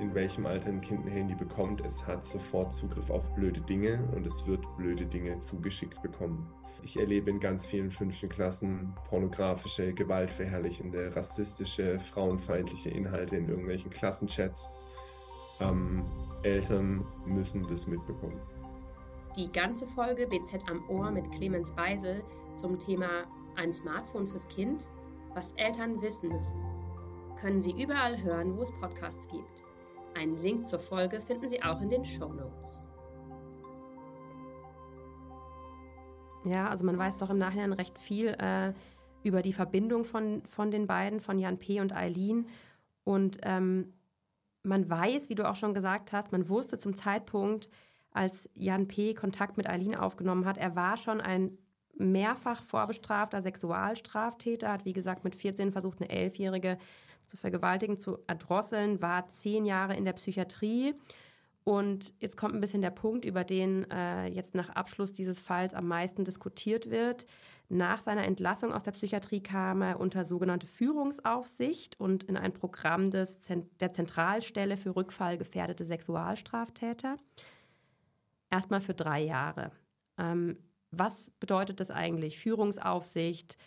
in 0.00 0.14
welchem 0.14 0.46
Alter 0.46 0.68
ein 0.68 0.80
Kind 0.80 1.06
ein 1.06 1.12
Handy 1.12 1.34
bekommt, 1.34 1.80
es 1.84 2.06
hat 2.06 2.24
sofort 2.24 2.74
Zugriff 2.74 3.08
auf 3.10 3.32
blöde 3.34 3.60
Dinge 3.60 4.02
und 4.14 4.26
es 4.26 4.46
wird 4.46 4.64
blöde 4.76 5.06
Dinge 5.06 5.38
zugeschickt 5.38 6.02
bekommen. 6.02 6.46
Ich 6.82 6.96
erlebe 6.96 7.30
in 7.30 7.38
ganz 7.38 7.66
vielen 7.66 7.92
fünften 7.92 8.28
Klassen 8.28 8.92
pornografische, 9.08 9.92
gewaltverherrlichende, 9.92 11.14
rassistische, 11.14 12.00
frauenfeindliche 12.00 12.90
Inhalte 12.90 13.36
in 13.36 13.48
irgendwelchen 13.48 13.90
Klassenchats. 13.90 14.72
Ähm, 15.60 16.04
Eltern 16.42 17.06
müssen 17.24 17.66
das 17.68 17.86
mitbekommen. 17.86 18.40
Die 19.36 19.50
ganze 19.52 19.86
Folge 19.86 20.26
BZ 20.26 20.68
am 20.68 20.82
Ohr 20.88 21.10
mit 21.12 21.30
Clemens 21.30 21.70
Beisel 21.72 22.22
zum 22.56 22.78
Thema 22.78 23.24
ein 23.56 23.72
Smartphone 23.72 24.26
fürs 24.26 24.48
Kind, 24.48 24.88
was 25.34 25.52
Eltern 25.52 26.02
wissen 26.02 26.28
müssen, 26.30 26.60
können 27.42 27.60
Sie 27.60 27.72
überall 27.72 28.22
hören, 28.22 28.56
wo 28.56 28.62
es 28.62 28.70
Podcasts 28.70 29.28
gibt. 29.28 29.64
Einen 30.14 30.36
Link 30.36 30.68
zur 30.68 30.78
Folge 30.78 31.20
finden 31.20 31.50
Sie 31.50 31.60
auch 31.60 31.80
in 31.80 31.90
den 31.90 32.04
Show 32.04 32.32
Notes. 32.32 32.84
Ja, 36.44 36.68
also 36.68 36.86
man 36.86 36.96
weiß 36.96 37.16
doch 37.16 37.30
im 37.30 37.38
Nachhinein 37.38 37.72
recht 37.72 37.98
viel 37.98 38.28
äh, 38.28 38.72
über 39.24 39.42
die 39.42 39.52
Verbindung 39.52 40.04
von, 40.04 40.44
von 40.44 40.70
den 40.70 40.86
beiden, 40.86 41.20
von 41.20 41.38
Jan 41.40 41.58
P. 41.58 41.80
und 41.80 41.92
Eileen. 41.92 42.46
Und 43.02 43.38
ähm, 43.42 43.92
man 44.62 44.88
weiß, 44.88 45.28
wie 45.28 45.34
du 45.34 45.48
auch 45.48 45.56
schon 45.56 45.74
gesagt 45.74 46.12
hast, 46.12 46.30
man 46.30 46.48
wusste 46.48 46.78
zum 46.78 46.94
Zeitpunkt, 46.94 47.68
als 48.12 48.48
Jan 48.54 48.86
P. 48.86 49.14
Kontakt 49.14 49.56
mit 49.56 49.68
Eileen 49.68 49.96
aufgenommen 49.96 50.44
hat, 50.44 50.58
er 50.58 50.76
war 50.76 50.96
schon 50.96 51.20
ein 51.20 51.58
mehrfach 51.98 52.62
vorbestrafter 52.62 53.42
Sexualstraftäter, 53.42 54.72
hat 54.72 54.84
wie 54.84 54.92
gesagt 54.92 55.24
mit 55.24 55.34
14 55.34 55.72
versucht, 55.72 56.00
eine 56.00 56.10
Elfjährige 56.10 56.78
zu 57.26 57.36
vergewaltigen, 57.36 57.98
zu 57.98 58.18
erdrosseln, 58.26 59.00
war 59.00 59.28
zehn 59.28 59.64
Jahre 59.64 59.96
in 59.96 60.04
der 60.04 60.12
Psychiatrie. 60.14 60.94
Und 61.64 62.12
jetzt 62.18 62.36
kommt 62.36 62.54
ein 62.54 62.60
bisschen 62.60 62.82
der 62.82 62.90
Punkt, 62.90 63.24
über 63.24 63.44
den 63.44 63.88
äh, 63.90 64.26
jetzt 64.26 64.54
nach 64.54 64.70
Abschluss 64.70 65.12
dieses 65.12 65.38
Falls 65.38 65.74
am 65.74 65.86
meisten 65.86 66.24
diskutiert 66.24 66.90
wird. 66.90 67.26
Nach 67.68 68.00
seiner 68.00 68.24
Entlassung 68.24 68.72
aus 68.72 68.82
der 68.82 68.90
Psychiatrie 68.92 69.42
kam 69.42 69.80
er 69.80 70.00
unter 70.00 70.24
sogenannte 70.24 70.66
Führungsaufsicht 70.66 71.98
und 72.00 72.24
in 72.24 72.36
ein 72.36 72.52
Programm 72.52 73.10
des, 73.10 73.38
der 73.80 73.92
Zentralstelle 73.92 74.76
für 74.76 74.96
rückfallgefährdete 74.96 75.84
Sexualstraftäter. 75.84 77.16
Erstmal 78.50 78.80
für 78.80 78.92
drei 78.92 79.22
Jahre. 79.22 79.70
Ähm, 80.18 80.58
was 80.92 81.30
bedeutet 81.40 81.80
das 81.80 81.90
eigentlich? 81.90 82.38
Führungsaufsicht, 82.38 83.58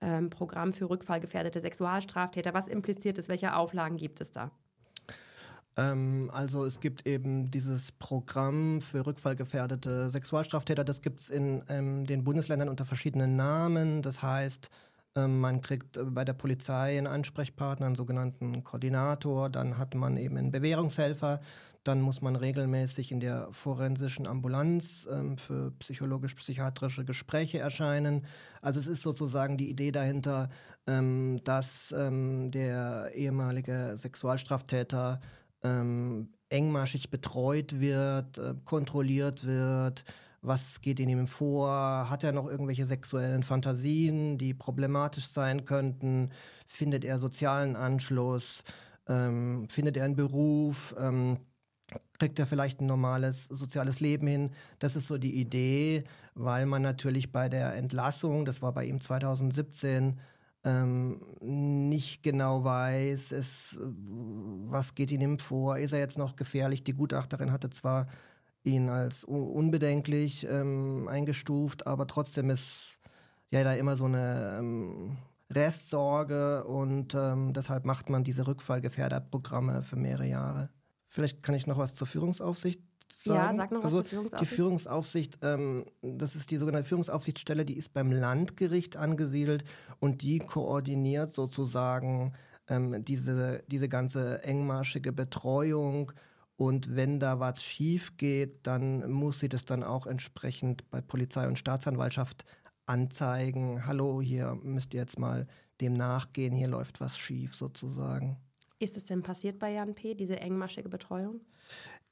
ähm, 0.00 0.30
Programm 0.30 0.72
für 0.72 0.88
rückfallgefährdete 0.90 1.60
Sexualstraftäter. 1.60 2.54
Was 2.54 2.68
impliziert 2.68 3.18
es? 3.18 3.28
Welche 3.28 3.56
Auflagen 3.56 3.96
gibt 3.96 4.20
es 4.20 4.30
da? 4.30 4.50
Ähm, 5.76 6.30
also 6.32 6.64
es 6.64 6.80
gibt 6.80 7.06
eben 7.06 7.50
dieses 7.50 7.92
Programm 7.92 8.80
für 8.80 9.06
rückfallgefährdete 9.06 10.10
Sexualstraftäter. 10.10 10.84
Das 10.84 11.02
gibt 11.02 11.20
es 11.20 11.30
in 11.30 11.62
ähm, 11.68 12.06
den 12.06 12.22
Bundesländern 12.22 12.68
unter 12.68 12.84
verschiedenen 12.84 13.34
Namen. 13.36 14.02
Das 14.02 14.22
heißt, 14.22 14.70
man 15.16 15.60
kriegt 15.60 15.96
äh, 15.96 16.04
bei 16.04 16.24
der 16.24 16.32
Polizei 16.32 16.98
einen 16.98 17.06
Ansprechpartner, 17.06 17.86
einen 17.86 17.94
sogenannten 17.94 18.64
Koordinator. 18.64 19.48
Dann 19.50 19.78
hat 19.78 19.94
man 19.94 20.16
eben 20.16 20.36
einen 20.36 20.50
Bewährungshelfer. 20.50 21.40
Dann 21.84 22.00
muss 22.00 22.22
man 22.22 22.34
regelmäßig 22.34 23.12
in 23.12 23.20
der 23.20 23.48
forensischen 23.52 24.26
Ambulanz 24.26 25.06
ähm, 25.10 25.36
für 25.36 25.70
psychologisch-psychiatrische 25.78 27.04
Gespräche 27.04 27.58
erscheinen. 27.58 28.24
Also 28.62 28.80
es 28.80 28.86
ist 28.86 29.02
sozusagen 29.02 29.58
die 29.58 29.68
Idee 29.68 29.92
dahinter, 29.92 30.48
ähm, 30.86 31.40
dass 31.44 31.94
ähm, 31.96 32.50
der 32.50 33.10
ehemalige 33.14 33.96
Sexualstraftäter 33.98 35.20
ähm, 35.62 36.30
engmaschig 36.48 37.10
betreut 37.10 37.80
wird, 37.80 38.38
äh, 38.38 38.54
kontrolliert 38.64 39.44
wird. 39.44 40.04
Was 40.44 40.82
geht 40.82 41.00
in 41.00 41.08
ihm 41.08 41.26
vor? 41.26 42.10
Hat 42.10 42.22
er 42.22 42.32
noch 42.32 42.46
irgendwelche 42.46 42.84
sexuellen 42.84 43.42
Fantasien, 43.42 44.36
die 44.36 44.52
problematisch 44.52 45.28
sein 45.28 45.64
könnten? 45.64 46.32
Findet 46.66 47.02
er 47.02 47.18
sozialen 47.18 47.76
Anschluss? 47.76 48.62
Ähm, 49.08 49.66
findet 49.70 49.96
er 49.96 50.04
einen 50.04 50.16
Beruf? 50.16 50.94
Ähm, 50.98 51.38
kriegt 52.18 52.38
er 52.38 52.46
vielleicht 52.46 52.82
ein 52.82 52.86
normales 52.86 53.46
soziales 53.46 54.00
Leben 54.00 54.26
hin. 54.26 54.50
Das 54.80 54.96
ist 54.96 55.06
so 55.08 55.16
die 55.16 55.40
Idee, 55.40 56.04
weil 56.34 56.66
man 56.66 56.82
natürlich 56.82 57.32
bei 57.32 57.48
der 57.48 57.74
Entlassung, 57.74 58.44
das 58.44 58.60
war 58.60 58.74
bei 58.74 58.84
ihm 58.84 59.00
2017, 59.00 60.20
ähm, 60.64 61.20
nicht 61.40 62.22
genau 62.22 62.64
weiß, 62.64 63.32
es, 63.32 63.78
was 63.80 64.94
geht 64.94 65.10
ihm 65.10 65.38
vor, 65.38 65.78
ist 65.78 65.92
er 65.92 66.00
jetzt 66.00 66.18
noch 66.18 66.36
gefährlich. 66.36 66.84
Die 66.84 66.94
Gutachterin 66.94 67.50
hatte 67.50 67.70
zwar 67.70 68.08
ihn 68.64 68.88
als 68.88 69.24
unbedenklich 69.24 70.46
ähm, 70.50 71.06
eingestuft, 71.08 71.86
aber 71.86 72.06
trotzdem 72.06 72.50
ist 72.50 72.98
ja 73.50 73.62
da 73.62 73.74
immer 73.74 73.96
so 73.96 74.06
eine 74.06 74.56
ähm, 74.58 75.18
Restsorge 75.50 76.64
und 76.64 77.14
ähm, 77.14 77.52
deshalb 77.52 77.84
macht 77.84 78.10
man 78.10 78.24
diese 78.24 78.46
Rückfallgefährderprogramme 78.46 79.82
für 79.82 79.96
mehrere 79.96 80.26
Jahre. 80.26 80.70
Vielleicht 81.04 81.42
kann 81.42 81.54
ich 81.54 81.66
noch 81.66 81.78
was 81.78 81.94
zur 81.94 82.06
Führungsaufsicht 82.06 82.80
sagen? 83.14 83.38
Ja, 83.38 83.54
sag 83.54 83.70
noch 83.70 83.78
was 83.78 83.92
also 83.92 83.98
zur 83.98 84.04
Führungsaufsicht. 84.04 84.50
Die 84.50 84.56
Führungsaufsicht, 84.56 85.38
ähm, 85.42 85.84
das 86.02 86.34
ist 86.34 86.50
die 86.50 86.56
sogenannte 86.56 86.88
Führungsaufsichtsstelle, 86.88 87.64
die 87.64 87.76
ist 87.76 87.92
beim 87.92 88.10
Landgericht 88.10 88.96
angesiedelt 88.96 89.64
und 90.00 90.22
die 90.22 90.38
koordiniert 90.38 91.34
sozusagen 91.34 92.32
ähm, 92.68 93.04
diese, 93.04 93.62
diese 93.68 93.88
ganze 93.88 94.42
engmaschige 94.42 95.12
Betreuung. 95.12 96.12
Und 96.56 96.94
wenn 96.94 97.18
da 97.18 97.40
was 97.40 97.64
schief 97.64 98.16
geht, 98.16 98.66
dann 98.66 99.10
muss 99.10 99.40
sie 99.40 99.48
das 99.48 99.64
dann 99.64 99.82
auch 99.82 100.06
entsprechend 100.06 100.88
bei 100.90 101.00
Polizei 101.00 101.48
und 101.48 101.58
Staatsanwaltschaft 101.58 102.44
anzeigen. 102.86 103.86
Hallo, 103.86 104.20
hier 104.20 104.54
müsst 104.62 104.94
ihr 104.94 105.00
jetzt 105.00 105.18
mal 105.18 105.46
dem 105.80 105.94
nachgehen, 105.94 106.54
hier 106.54 106.68
läuft 106.68 107.00
was 107.00 107.18
schief 107.18 107.54
sozusagen. 107.54 108.36
Ist 108.78 108.96
es 108.96 109.04
denn 109.04 109.22
passiert 109.22 109.58
bei 109.58 109.72
Jan 109.72 109.94
P., 109.94 110.14
diese 110.14 110.38
engmaschige 110.38 110.88
Betreuung? 110.88 111.40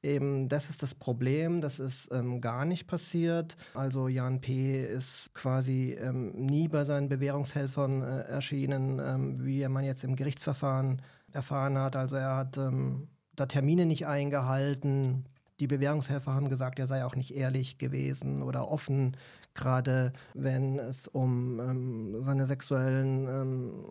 Eben, 0.02 0.48
das 0.48 0.68
ist 0.68 0.82
das 0.82 0.96
Problem, 0.96 1.60
das 1.60 1.78
ist 1.78 2.10
ähm, 2.10 2.40
gar 2.40 2.64
nicht 2.64 2.88
passiert. 2.88 3.56
Also 3.74 4.08
Jan 4.08 4.40
P. 4.40 4.84
ist 4.84 5.32
quasi 5.32 5.92
ähm, 5.92 6.32
nie 6.34 6.66
bei 6.66 6.84
seinen 6.84 7.08
Bewährungshelfern 7.08 8.02
äh, 8.02 8.20
erschienen, 8.22 8.98
ähm, 8.98 9.44
wie 9.44 9.66
man 9.68 9.84
jetzt 9.84 10.02
im 10.02 10.16
Gerichtsverfahren 10.16 11.02
erfahren 11.30 11.78
hat. 11.78 11.94
Also 11.94 12.16
er 12.16 12.36
hat 12.36 12.56
ähm, 12.56 13.08
da 13.36 13.46
Termine 13.46 13.86
nicht 13.86 14.06
eingehalten. 14.06 15.24
Die 15.60 15.66
Bewährungshelfer 15.66 16.34
haben 16.34 16.48
gesagt, 16.48 16.78
er 16.78 16.86
sei 16.86 17.04
auch 17.04 17.14
nicht 17.14 17.34
ehrlich 17.34 17.78
gewesen 17.78 18.42
oder 18.42 18.70
offen, 18.70 19.16
gerade 19.54 20.12
wenn 20.34 20.78
es 20.78 21.06
um 21.06 21.60
ähm, 21.60 22.22
seine 22.22 22.46
sexuellen 22.46 23.28
ähm, 23.28 23.84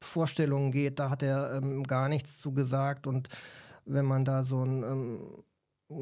Vorstellungen 0.00 0.70
geht. 0.70 0.98
Da 0.98 1.10
hat 1.10 1.22
er 1.22 1.60
gar 1.86 2.08
nichts 2.08 2.40
zu 2.40 2.52
gesagt 2.52 3.06
und 3.06 3.28
wenn 3.84 4.04
man 4.04 4.24
da 4.24 4.44
so 4.44 4.62
ein 4.64 5.44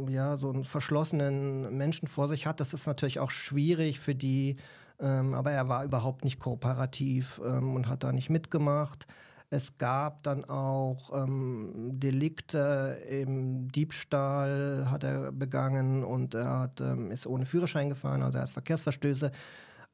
ja, 0.09 0.37
so 0.37 0.51
einen 0.51 0.65
verschlossenen 0.65 1.77
Menschen 1.77 2.09
vor 2.09 2.29
sich 2.29 2.47
hat, 2.47 2.61
das 2.61 2.75
ist 2.75 2.87
natürlich 2.87 3.21
auch 3.21 3.31
schwierig 3.31 4.01
für 4.01 4.15
die, 4.15 4.57
ähm, 4.99 5.35
aber 5.35 5.53
er 5.53 5.69
war 5.69 5.85
überhaupt 5.85 6.25
nicht 6.25 6.41
kooperativ 6.41 7.41
ähm, 7.45 7.75
und 7.75 7.89
hat 7.89 8.03
da 8.03 8.13
nicht 8.13 8.31
mitgemacht. 8.31 9.07
Es 9.49 9.79
gab 9.79 10.25
dann 10.25 10.45
auch 10.45 11.13
ähm, 11.15 11.91
Delikte 11.93 13.01
im 13.09 13.71
Diebstahl 13.71 14.91
hat 14.91 15.05
er 15.05 15.31
begangen 15.31 16.03
und 16.03 16.35
er 16.35 16.59
hat, 16.61 16.81
ähm, 16.81 17.13
ist 17.13 17.27
ohne 17.27 17.47
Führerschein 17.47 17.89
gefahren, 17.89 18.23
also 18.23 18.39
er 18.39 18.43
hat 18.43 18.51
Verkehrsverstöße. 18.51 19.31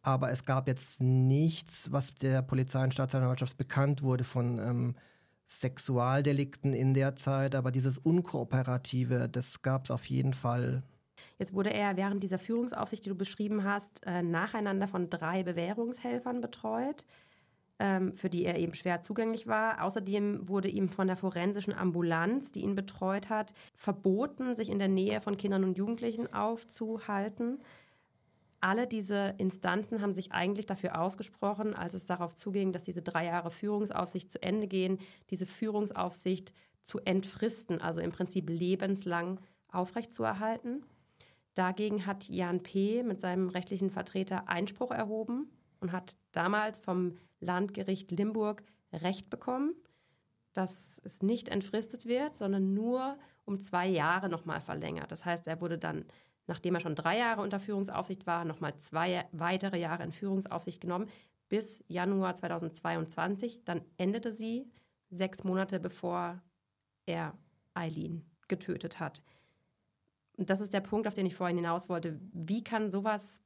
Aber 0.00 0.30
es 0.30 0.44
gab 0.44 0.66
jetzt 0.68 1.00
nichts, 1.00 1.92
was 1.92 2.14
der 2.14 2.42
Polizei 2.42 2.82
und 2.82 2.94
Staatsanwaltschaft 2.94 3.56
bekannt 3.56 4.02
wurde 4.02 4.25
von 4.25 4.59
ähm, 4.59 4.94
Sexualdelikten 5.47 6.73
in 6.73 6.94
der 6.94 7.14
Zeit, 7.14 7.54
aber 7.54 7.71
dieses 7.71 7.99
Unkooperative, 7.99 9.28
das 9.28 9.62
gab 9.62 9.85
es 9.85 9.90
auf 9.90 10.06
jeden 10.06 10.32
Fall. 10.32 10.82
Jetzt 11.38 11.54
wurde 11.54 11.73
er 11.73 11.97
während 11.97 12.23
dieser 12.23 12.38
Führungsaufsicht, 12.38 13.04
die 13.04 13.11
du 13.11 13.14
beschrieben 13.14 13.64
hast, 13.64 14.04
äh, 14.06 14.23
nacheinander 14.23 14.88
von 14.88 15.11
drei 15.11 15.42
Bewährungshelfern 15.42 16.40
betreut, 16.40 17.04
für 18.15 18.29
die 18.29 18.45
er 18.45 18.59
eben 18.59 18.75
schwer 18.75 19.03
zugänglich 19.03 19.47
war. 19.47 19.83
Außerdem 19.83 20.49
wurde 20.49 20.69
ihm 20.69 20.89
von 20.89 21.07
der 21.07 21.17
forensischen 21.17 21.75
Ambulanz, 21.75 22.53
die 22.53 22.61
ihn 22.61 22.75
betreut 22.75 23.31
hat, 23.31 23.55
verboten, 23.77 24.55
sich 24.55 24.71
in 24.71 24.79
der 24.79 24.89
Nähe 24.89 25.21
von 25.21 25.37
Kindern 25.37 25.65
und 25.65 25.77
Jugendlichen 25.77 26.33
aufzuhalten 26.33 27.59
alle 28.62 28.87
diese 28.87 29.35
Instanzen 29.39 30.01
haben 30.01 30.15
sich 30.15 30.31
eigentlich 30.31 30.67
dafür 30.67 31.01
ausgesprochen, 31.01 31.75
als 31.75 31.95
es 31.95 32.05
darauf 32.05 32.37
zuging, 32.37 32.71
dass 32.71 32.85
diese 32.85 33.03
drei 33.03 33.27
Jahre 33.27 33.51
Führungsaufsicht 33.51 34.31
zu 34.31 34.41
Ende 34.41 34.69
gehen, 34.69 34.99
diese 35.31 35.47
Führungsaufsicht 35.47 36.55
zu 36.85 37.01
entfristen, 37.01 37.81
also 37.81 38.01
im 38.01 38.12
Prinzip 38.12 38.49
lebenslang 38.49 39.41
aufrechtzuerhalten. 39.73 40.85
Dagegen 41.55 42.07
hat 42.07 42.29
Jan 42.29 42.62
P. 42.62 43.03
mit 43.03 43.21
seinem 43.21 43.49
rechtlichen 43.49 43.91
Vertreter 43.91 44.49
Einspruch 44.49 44.93
erhoben 44.93 45.51
und 45.81 45.91
hat 45.91 46.17
damals 46.31 46.81
vom 46.81 47.17
Landgericht 47.43 48.11
Limburg 48.11 48.63
Recht 48.93 49.31
bekommen, 49.31 49.75
dass 50.53 51.01
es 51.05 51.23
nicht 51.23 51.49
entfristet 51.49 52.07
wird, 52.07 52.37
sondern 52.37 52.75
nur 52.75 53.19
um 53.45 53.61
zwei 53.61 53.87
Jahre 53.87 54.29
nochmal 54.29 54.61
verlängert. 54.61 55.11
Das 55.13 55.25
heißt, 55.25 55.47
er 55.47 55.61
wurde 55.61 55.79
dann 55.79 56.05
nachdem 56.47 56.75
er 56.75 56.81
schon 56.81 56.95
drei 56.95 57.19
Jahre 57.19 57.43
unter 57.43 57.61
Führungsaufsicht 57.61 58.26
war, 58.26 58.45
nochmal 58.45 58.76
zwei 58.78 59.26
weitere 59.33 59.78
Jahre 59.78 60.02
in 60.02 60.13
Führungsaufsicht 60.13 60.81
genommen, 60.81 61.09
bis 61.49 61.85
Januar 61.89 62.35
2022. 62.35 63.65
Dann 63.65 63.83
endete 63.97 64.33
sie 64.33 64.71
sechs 65.11 65.45
Monate 65.45 65.78
bevor 65.78 66.41
er 67.07 67.37
Eileen 67.75 68.25
getötet 68.49 69.00
hat. 69.00 69.23
Und 70.37 70.50
das 70.50 70.61
ist 70.61 70.73
der 70.73 70.81
Punkt, 70.81 71.07
auf 71.07 71.15
den 71.15 71.26
ich 71.26 71.35
vorhin 71.35 71.57
hinaus 71.57 71.89
wollte. 71.89 72.19
Wie 72.33 72.65
kann 72.65 72.91
sowas 72.91 73.43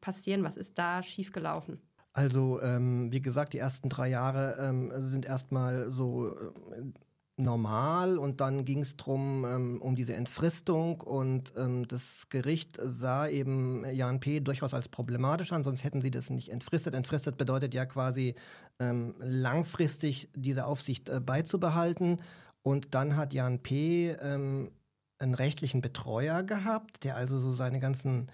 passieren? 0.00 0.42
Was 0.42 0.56
ist 0.56 0.78
da 0.78 1.02
schiefgelaufen? 1.02 1.80
Also, 2.12 2.60
ähm, 2.60 3.12
wie 3.12 3.22
gesagt, 3.22 3.52
die 3.52 3.58
ersten 3.58 3.88
drei 3.88 4.08
Jahre 4.08 4.56
ähm, 4.60 4.92
sind 5.10 5.24
erstmal 5.24 5.90
so 5.90 6.28
äh, 6.28 6.92
normal 7.36 8.18
und 8.18 8.40
dann 8.40 8.64
ging 8.64 8.82
es 8.82 8.96
darum, 8.96 9.44
ähm, 9.44 9.82
um 9.82 9.94
diese 9.94 10.14
Entfristung 10.14 11.00
und 11.00 11.52
ähm, 11.56 11.86
das 11.88 12.28
Gericht 12.28 12.78
sah 12.82 13.28
eben 13.28 13.84
Jan 13.90 14.20
P. 14.20 14.40
durchaus 14.40 14.74
als 14.74 14.88
problematisch 14.88 15.52
an, 15.52 15.64
sonst 15.64 15.84
hätten 15.84 16.02
sie 16.02 16.10
das 16.10 16.30
nicht 16.30 16.50
entfristet. 16.50 16.94
Entfristet 16.94 17.38
bedeutet 17.38 17.74
ja 17.74 17.86
quasi 17.86 18.34
ähm, 18.78 19.14
langfristig 19.20 20.28
diese 20.34 20.66
Aufsicht 20.66 21.08
äh, 21.08 21.20
beizubehalten 21.20 22.20
und 22.62 22.94
dann 22.94 23.16
hat 23.16 23.32
Jan 23.32 23.60
P. 23.60 24.10
Ähm, 24.10 24.70
einen 25.18 25.34
rechtlichen 25.34 25.82
Betreuer 25.82 26.42
gehabt, 26.42 27.04
der 27.04 27.16
also 27.16 27.38
so 27.38 27.52
seine 27.52 27.78
ganzen 27.78 28.30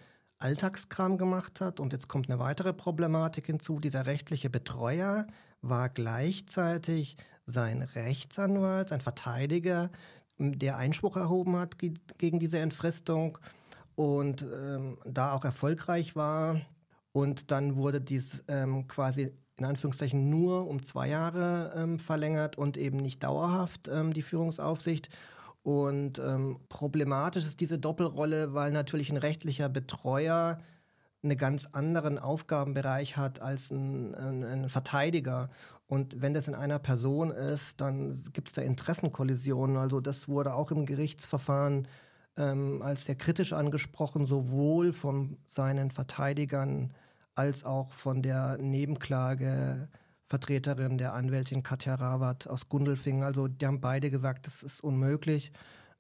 Alltagskram 0.47 1.19
gemacht 1.19 1.61
hat. 1.61 1.81
Und 1.81 1.93
jetzt 1.93 2.07
kommt 2.07 2.31
eine 2.31 2.39
weitere 2.39 2.73
Problematik 2.73 3.47
hinzu. 3.47 3.81
Dieser 3.81 4.07
rechtliche 4.07 4.49
Betreuer 4.49 5.27
war 5.61 5.89
gleichzeitig 5.89 7.17
sein 7.47 7.83
Rechtsanwalt, 7.83 8.91
sein 8.91 9.01
Verteidiger, 9.01 9.91
der 10.39 10.77
Einspruch 10.77 11.17
erhoben 11.17 11.57
hat 11.57 11.79
gegen 11.79 12.39
diese 12.39 12.59
Entfristung 12.61 13.39
und 13.97 14.43
ähm, 14.43 14.99
da 15.05 15.33
auch 15.33 15.45
erfolgreich 15.45 16.15
war. 16.15 16.61
Und 17.11 17.51
dann 17.51 17.75
wurde 17.75 18.01
dies 18.01 18.45
ähm, 18.47 18.87
quasi 18.87 19.33
in 19.57 19.65
Anführungszeichen 19.65 20.31
nur 20.31 20.69
um 20.69 20.85
zwei 20.85 21.09
Jahre 21.09 21.73
ähm, 21.77 21.99
verlängert 21.99 22.57
und 22.57 22.77
eben 22.77 22.99
nicht 22.99 23.25
dauerhaft 23.25 23.89
ähm, 23.89 24.13
die 24.13 24.23
Führungsaufsicht. 24.23 25.09
Und 25.67 26.21
ähm, 26.21 26.61
problematisch 26.69 27.45
ist 27.45 27.59
diese 27.59 27.77
Doppelrolle, 27.77 28.55
weil 28.55 28.71
natürlich 28.71 29.11
ein 29.11 29.17
rechtlicher 29.17 29.69
Betreuer 29.69 30.61
einen 31.25 31.37
ganz 31.37 31.67
anderen 31.73 32.21
Aufgabenbereich 32.21 33.17
hat 33.17 33.43
als 33.43 33.73
ein, 33.73 34.15
ein, 34.15 34.45
ein 34.45 34.69
Verteidiger. 34.69 35.51
Und 35.89 36.23
wenn 36.23 36.35
das 36.35 36.47
in 36.47 36.55
einer 36.55 36.79
Person 36.79 37.33
ist, 37.33 37.81
dann 37.81 38.17
gibt 38.33 38.47
es 38.47 38.55
da 38.55 38.63
Interessenkollisionen. 38.63 39.77
Also 39.77 40.01
das 40.01 40.29
wurde 40.29 40.55
auch 40.55 40.71
im 40.71 40.87
Gerichtsverfahren 40.87 41.89
ähm, 42.37 42.81
als 42.81 43.07
sehr 43.07 43.17
kritisch 43.17 43.53
angesprochen, 43.53 44.25
sowohl 44.27 44.93
von 44.93 45.37
seinen 45.49 45.91
Verteidigern 45.91 46.95
als 47.35 47.65
auch 47.65 47.91
von 47.91 48.23
der 48.23 48.57
Nebenklagevertreterin 50.27 50.99
der 50.99 51.15
Anwältin 51.15 51.63
Katja 51.63 51.95
Rawat 51.95 52.47
aus 52.47 52.69
Gundelfingen. 52.69 53.23
Also 53.23 53.49
die 53.49 53.67
haben 53.67 53.81
beide 53.81 54.11
gesagt, 54.11 54.47
das 54.47 54.63
ist 54.63 54.83
unmöglich, 54.83 55.53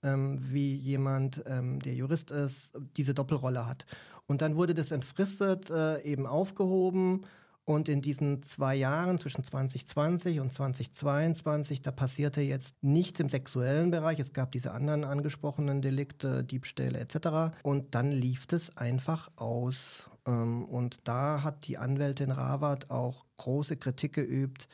ähm, 0.02 0.38
wie 0.40 0.74
jemand, 0.74 1.42
ähm, 1.46 1.80
der 1.80 1.94
Jurist 1.94 2.30
ist, 2.30 2.72
diese 2.96 3.14
Doppelrolle 3.14 3.66
hat. 3.66 3.86
Und 4.26 4.42
dann 4.42 4.56
wurde 4.56 4.74
das 4.74 4.90
entfristet, 4.90 5.70
äh, 5.70 6.00
eben 6.02 6.26
aufgehoben 6.26 7.24
und 7.64 7.88
in 7.88 8.00
diesen 8.00 8.42
zwei 8.42 8.74
Jahren 8.74 9.18
zwischen 9.18 9.44
2020 9.44 10.40
und 10.40 10.52
2022, 10.52 11.82
da 11.82 11.90
passierte 11.92 12.40
jetzt 12.40 12.82
nichts 12.82 13.20
im 13.20 13.28
sexuellen 13.28 13.90
Bereich. 13.90 14.18
Es 14.18 14.32
gab 14.32 14.52
diese 14.52 14.72
anderen 14.72 15.04
angesprochenen 15.04 15.82
Delikte, 15.82 16.44
Diebstähle 16.44 16.98
etc. 16.98 17.56
Und 17.62 17.94
dann 17.94 18.10
lief 18.10 18.46
es 18.52 18.76
einfach 18.76 19.30
aus. 19.36 20.10
Ähm, 20.26 20.64
und 20.64 20.98
da 21.04 21.42
hat 21.44 21.66
die 21.68 21.78
Anwältin 21.78 22.32
Rawat 22.32 22.90
auch 22.90 23.25
große 23.36 23.76
Kritik 23.76 24.14
geübt, 24.14 24.68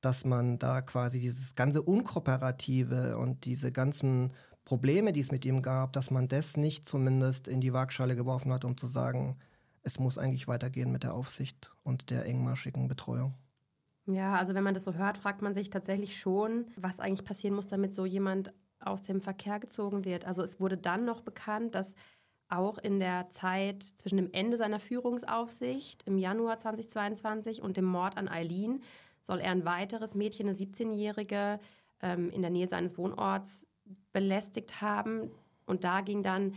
dass 0.00 0.24
man 0.24 0.58
da 0.58 0.82
quasi 0.82 1.20
dieses 1.20 1.54
ganze 1.54 1.82
Unkooperative 1.82 3.16
und 3.18 3.44
diese 3.44 3.72
ganzen 3.72 4.32
Probleme, 4.64 5.12
die 5.12 5.20
es 5.20 5.32
mit 5.32 5.44
ihm 5.44 5.62
gab, 5.62 5.92
dass 5.92 6.10
man 6.10 6.28
das 6.28 6.56
nicht 6.56 6.88
zumindest 6.88 7.48
in 7.48 7.60
die 7.60 7.72
Waagschale 7.72 8.16
geworfen 8.16 8.52
hat, 8.52 8.64
um 8.64 8.76
zu 8.76 8.86
sagen, 8.86 9.38
es 9.82 9.98
muss 9.98 10.18
eigentlich 10.18 10.48
weitergehen 10.48 10.92
mit 10.92 11.02
der 11.02 11.14
Aufsicht 11.14 11.72
und 11.82 12.10
der 12.10 12.26
engmaschigen 12.26 12.88
Betreuung. 12.88 13.34
Ja, 14.06 14.36
also 14.36 14.54
wenn 14.54 14.64
man 14.64 14.74
das 14.74 14.84
so 14.84 14.94
hört, 14.94 15.18
fragt 15.18 15.42
man 15.42 15.54
sich 15.54 15.70
tatsächlich 15.70 16.18
schon, 16.18 16.66
was 16.76 17.00
eigentlich 17.00 17.26
passieren 17.26 17.54
muss, 17.54 17.68
damit 17.68 17.94
so 17.94 18.04
jemand 18.04 18.52
aus 18.80 19.02
dem 19.02 19.20
Verkehr 19.20 19.60
gezogen 19.60 20.04
wird. 20.04 20.24
Also 20.24 20.42
es 20.42 20.60
wurde 20.60 20.76
dann 20.76 21.04
noch 21.04 21.20
bekannt, 21.20 21.74
dass 21.74 21.94
auch 22.52 22.78
in 22.78 22.98
der 22.98 23.30
Zeit 23.30 23.82
zwischen 23.82 24.16
dem 24.16 24.32
Ende 24.32 24.56
seiner 24.56 24.80
Führungsaufsicht 24.80 26.02
im 26.04 26.18
Januar 26.18 26.58
2022 26.58 27.62
und 27.62 27.76
dem 27.76 27.86
Mord 27.86 28.16
an 28.16 28.28
Eileen 28.28 28.82
soll 29.22 29.40
er 29.40 29.52
ein 29.52 29.64
weiteres 29.64 30.14
Mädchen, 30.14 30.48
eine 30.48 30.56
17-Jährige, 30.56 31.60
ähm, 32.02 32.30
in 32.30 32.42
der 32.42 32.50
Nähe 32.50 32.66
seines 32.66 32.98
Wohnorts 32.98 33.66
belästigt 34.12 34.80
haben. 34.80 35.30
Und 35.66 35.84
da 35.84 36.00
ging 36.00 36.22
dann 36.22 36.54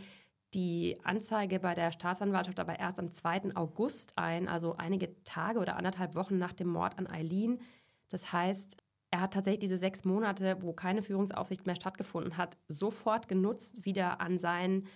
die 0.54 0.98
Anzeige 1.04 1.60
bei 1.60 1.74
der 1.74 1.92
Staatsanwaltschaft 1.92 2.58
aber 2.58 2.78
erst 2.78 2.98
am 2.98 3.12
2. 3.12 3.54
August 3.54 4.12
ein, 4.16 4.48
also 4.48 4.76
einige 4.76 5.22
Tage 5.24 5.58
oder 5.58 5.76
anderthalb 5.76 6.14
Wochen 6.14 6.38
nach 6.38 6.52
dem 6.52 6.68
Mord 6.68 6.98
an 6.98 7.06
Eileen. 7.06 7.60
Das 8.08 8.32
heißt, 8.32 8.76
er 9.10 9.20
hat 9.20 9.34
tatsächlich 9.34 9.60
diese 9.60 9.78
sechs 9.78 10.04
Monate, 10.04 10.58
wo 10.60 10.72
keine 10.72 11.02
Führungsaufsicht 11.02 11.66
mehr 11.66 11.76
stattgefunden 11.76 12.36
hat, 12.36 12.56
sofort 12.68 13.28
genutzt, 13.28 13.84
wieder 13.84 14.20
an 14.20 14.38
sein 14.38 14.86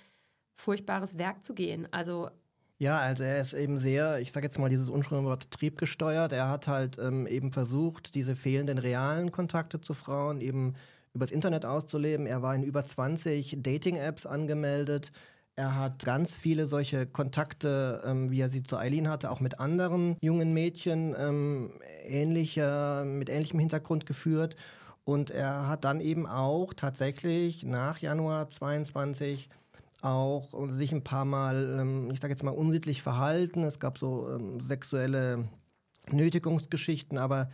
furchtbares 0.57 1.19
Werk 1.19 1.45
zu 1.45 1.55
gehen. 1.55 1.89
Also 1.91 2.31
ja, 2.81 2.99
also 2.99 3.25
er 3.25 3.43
ist 3.43 3.53
eben 3.53 3.77
sehr, 3.77 4.21
ich 4.21 4.33
sage 4.33 4.47
jetzt 4.47 4.59
mal 4.59 4.71
dieses 4.71 4.89
unschöne 4.89 5.25
Wort 5.25 5.51
triebgesteuert. 5.51 6.33
Er 6.33 6.49
hat 6.49 6.67
halt 6.67 6.99
ähm, 6.99 7.27
eben 7.27 7.53
versucht, 7.53 8.15
diese 8.15 8.37
fehlenden 8.37 8.79
realen 8.79 9.33
Kontakte 9.33 9.83
zu 9.83 9.93
Frauen 9.93 10.41
eben 10.41 10.75
übers 11.13 11.31
Internet 11.31 11.67
auszuleben. 11.67 12.27
Er 12.27 12.41
war 12.41 12.55
in 12.55 12.63
über 12.63 12.83
20 12.83 13.59
Dating-Apps 13.63 14.25
angemeldet. 14.25 15.13
Er 15.57 15.77
hat 15.77 16.07
ganz 16.07 16.35
viele 16.35 16.67
solche 16.67 17.07
Kontakte, 17.07 18.01
ähm, 18.07 18.31
wie 18.31 18.41
er 18.41 18.49
sie 18.49 18.63
zu 18.63 18.79
Eileen 18.79 19.11
hatte, 19.11 19.31
auch 19.31 19.41
mit 19.41 19.61
anderen 19.61 20.17
jungen 20.23 20.55
Mädchen 20.55 21.15
ähm, 21.19 21.73
ähnlicher, 22.07 23.05
mit 23.05 23.29
ähnlichem 23.29 23.59
Hintergrund 23.61 24.07
geführt. 24.07 24.57
Und 25.05 25.29
er 25.29 25.69
hat 25.69 25.85
dann 25.85 26.01
eben 26.01 26.27
auch 26.27 26.73
tatsächlich 26.73 27.63
nach 27.65 27.99
Januar 27.99 28.49
22 28.49 29.51
auch 30.03 30.51
sich 30.69 30.93
ein 30.93 31.05
paar 31.05 31.25
Mal, 31.25 31.79
ähm, 31.81 32.11
ich 32.11 32.21
sage 32.21 32.33
jetzt 32.33 32.43
mal, 32.43 32.51
unsittlich 32.51 33.03
verhalten. 33.03 33.65
Es 33.65 33.79
gab 33.79 33.99
so 33.99 34.29
ähm, 34.31 34.61
sexuelle 34.61 35.49
Nötigungsgeschichten, 36.11 37.19
aber 37.19 37.49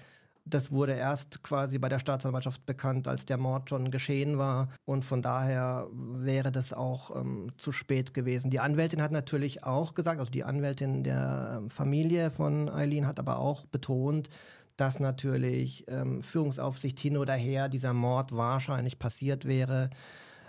das 0.46 0.70
wurde 0.70 0.92
erst 0.92 1.42
quasi 1.42 1.78
bei 1.78 1.88
der 1.88 1.98
Staatsanwaltschaft 1.98 2.64
bekannt, 2.66 3.08
als 3.08 3.26
der 3.26 3.36
Mord 3.36 3.68
schon 3.68 3.90
geschehen 3.90 4.38
war. 4.38 4.68
Und 4.84 5.04
von 5.04 5.20
daher 5.20 5.88
wäre 5.92 6.52
das 6.52 6.72
auch 6.72 7.16
ähm, 7.16 7.50
zu 7.58 7.72
spät 7.72 8.14
gewesen. 8.14 8.50
Die 8.50 8.60
Anwältin 8.60 9.02
hat 9.02 9.10
natürlich 9.10 9.64
auch 9.64 9.94
gesagt, 9.94 10.20
also 10.20 10.30
die 10.30 10.44
Anwältin 10.44 11.02
der 11.02 11.56
ähm, 11.58 11.70
Familie 11.70 12.30
von 12.30 12.68
Eileen 12.68 13.08
hat 13.08 13.18
aber 13.18 13.40
auch 13.40 13.66
betont, 13.66 14.30
dass 14.76 15.00
natürlich 15.00 15.84
ähm, 15.88 16.22
Führungsaufsicht 16.22 17.00
hin 17.00 17.16
oder 17.16 17.34
her 17.34 17.68
dieser 17.68 17.92
Mord 17.92 18.30
wahrscheinlich 18.36 18.98
passiert 18.98 19.46
wäre. 19.46 19.90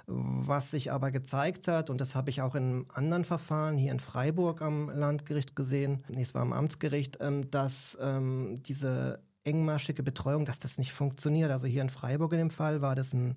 Was 0.10 0.72
sich 0.72 0.92
aber 0.94 1.12
gezeigt 1.12 1.68
hat, 1.68 1.90
und 1.90 2.00
das 2.00 2.16
habe 2.16 2.30
ich 2.30 2.42
auch 2.42 2.56
in 2.56 2.64
einem 2.64 2.86
anderen 2.94 3.26
Verfahren 3.26 3.76
hier 3.78 3.92
in 3.92 4.00
Freiburg 4.00 4.62
am 4.62 4.90
Landgericht 4.90 5.54
gesehen, 5.54 6.06
nee, 6.08 6.22
es 6.22 6.34
war 6.34 6.44
am 6.44 6.54
Amtsgericht, 6.54 7.18
ähm, 7.20 7.52
dass 7.52 7.98
ähm, 8.02 8.56
diese 8.64 9.20
engmaschige 9.44 10.04
Betreuung, 10.04 10.46
dass 10.46 10.60
das 10.60 10.78
nicht 10.78 10.94
funktioniert. 10.94 11.52
Also 11.52 11.68
hier 11.68 11.82
in 11.82 11.90
Freiburg 11.90 12.32
in 12.32 12.40
dem 12.40 12.50
Fall 12.52 12.82
war 12.82 12.96
das 12.96 13.14
ein, 13.14 13.36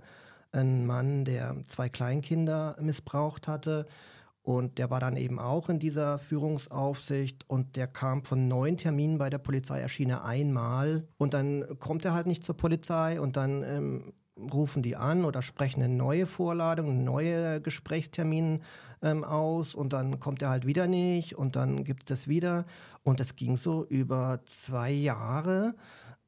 ein 0.52 0.86
Mann, 0.86 1.24
der 1.24 1.56
zwei 1.66 1.88
Kleinkinder 1.88 2.76
missbraucht 2.80 3.48
hatte. 3.48 3.86
Und 4.42 4.78
der 4.78 4.90
war 4.90 5.00
dann 5.00 5.16
eben 5.16 5.38
auch 5.38 5.68
in 5.68 5.78
dieser 5.80 6.18
Führungsaufsicht 6.18 7.48
und 7.48 7.76
der 7.76 7.86
kam 7.86 8.24
von 8.24 8.48
neun 8.48 8.76
Terminen 8.76 9.18
bei 9.18 9.28
der 9.28 9.38
Polizei, 9.38 9.80
erschien 9.80 10.08
er 10.08 10.24
einmal 10.24 11.06
und 11.18 11.34
dann 11.34 11.78
kommt 11.78 12.04
er 12.06 12.14
halt 12.14 12.26
nicht 12.26 12.44
zur 12.44 12.56
Polizei 12.56 13.20
und 13.20 13.36
dann 13.36 13.62
ähm, 13.62 14.12
rufen 14.52 14.82
die 14.82 14.96
an 14.96 15.24
oder 15.24 15.42
sprechen 15.42 15.82
eine 15.82 15.94
neue 15.94 16.26
Vorladung, 16.26 17.04
neuen 17.04 17.62
Gesprächstermin 17.62 18.60
ähm, 19.02 19.24
aus 19.24 19.74
und 19.74 19.92
dann 19.92 20.20
kommt 20.20 20.42
er 20.42 20.50
halt 20.50 20.66
wieder 20.66 20.86
nicht 20.86 21.36
und 21.36 21.56
dann 21.56 21.84
gibt 21.84 22.04
es 22.10 22.20
das 22.20 22.28
wieder. 22.28 22.64
Und 23.02 23.20
es 23.20 23.36
ging 23.36 23.56
so 23.56 23.84
über 23.86 24.40
zwei 24.44 24.90
Jahre. 24.90 25.74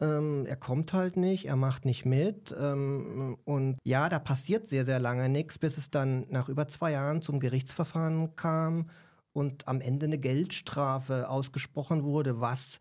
Ähm, 0.00 0.46
er 0.46 0.56
kommt 0.56 0.92
halt 0.92 1.16
nicht, 1.16 1.46
er 1.46 1.56
macht 1.56 1.84
nicht 1.84 2.04
mit. 2.04 2.54
Ähm, 2.58 3.36
und 3.44 3.78
ja, 3.84 4.08
da 4.08 4.18
passiert 4.18 4.68
sehr, 4.68 4.84
sehr 4.84 4.98
lange 4.98 5.28
nichts, 5.28 5.58
bis 5.58 5.78
es 5.78 5.90
dann 5.90 6.26
nach 6.30 6.48
über 6.48 6.66
zwei 6.66 6.92
Jahren 6.92 7.22
zum 7.22 7.40
Gerichtsverfahren 7.40 8.34
kam 8.36 8.88
und 9.32 9.68
am 9.68 9.80
Ende 9.80 10.06
eine 10.06 10.18
Geldstrafe 10.18 11.28
ausgesprochen 11.28 12.04
wurde, 12.04 12.40
was 12.40 12.80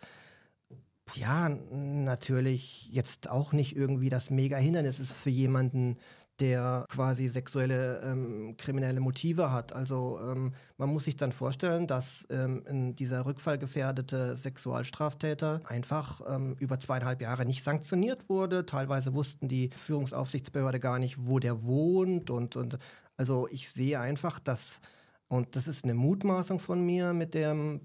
ja, 1.15 1.49
natürlich 1.49 2.87
jetzt 2.91 3.29
auch 3.29 3.53
nicht 3.53 3.75
irgendwie 3.75 4.09
das 4.09 4.29
mega 4.29 4.57
Hindernis 4.57 4.99
ist 4.99 5.13
für 5.13 5.29
jemanden, 5.29 5.97
der 6.41 6.85
quasi 6.89 7.27
sexuelle 7.27 8.01
ähm, 8.03 8.55
kriminelle 8.57 8.99
Motive 8.99 9.51
hat. 9.51 9.73
Also 9.73 10.19
ähm, 10.19 10.53
man 10.77 10.89
muss 10.89 11.05
sich 11.05 11.15
dann 11.15 11.31
vorstellen, 11.31 11.85
dass 11.85 12.25
ähm, 12.31 12.95
dieser 12.95 13.25
rückfallgefährdete 13.25 14.35
Sexualstraftäter 14.35 15.61
einfach 15.65 16.21
ähm, 16.27 16.55
über 16.59 16.79
zweieinhalb 16.79 17.21
Jahre 17.21 17.45
nicht 17.45 17.63
sanktioniert 17.63 18.27
wurde. 18.27 18.65
Teilweise 18.65 19.13
wussten 19.13 19.47
die 19.47 19.69
Führungsaufsichtsbehörde 19.75 20.79
gar 20.79 20.97
nicht, 20.97 21.27
wo 21.27 21.37
der 21.37 21.61
wohnt. 21.63 22.31
Und, 22.31 22.55
und 22.55 22.79
also 23.17 23.47
ich 23.51 23.69
sehe 23.69 23.99
einfach, 23.99 24.39
dass, 24.39 24.81
und 25.27 25.55
das 25.55 25.67
ist 25.67 25.83
eine 25.83 25.93
Mutmaßung 25.93 26.59
von 26.59 26.83
mir 26.83 27.13
mit 27.13 27.35
dem 27.35 27.81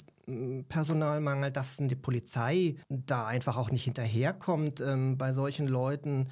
Personalmangel, 0.68 1.52
dass 1.52 1.76
die 1.78 1.94
Polizei 1.94 2.76
da 2.88 3.26
einfach 3.26 3.56
auch 3.56 3.70
nicht 3.70 3.84
hinterherkommt 3.84 4.80
ähm, 4.80 5.16
bei 5.16 5.32
solchen 5.32 5.68
Leuten. 5.68 6.28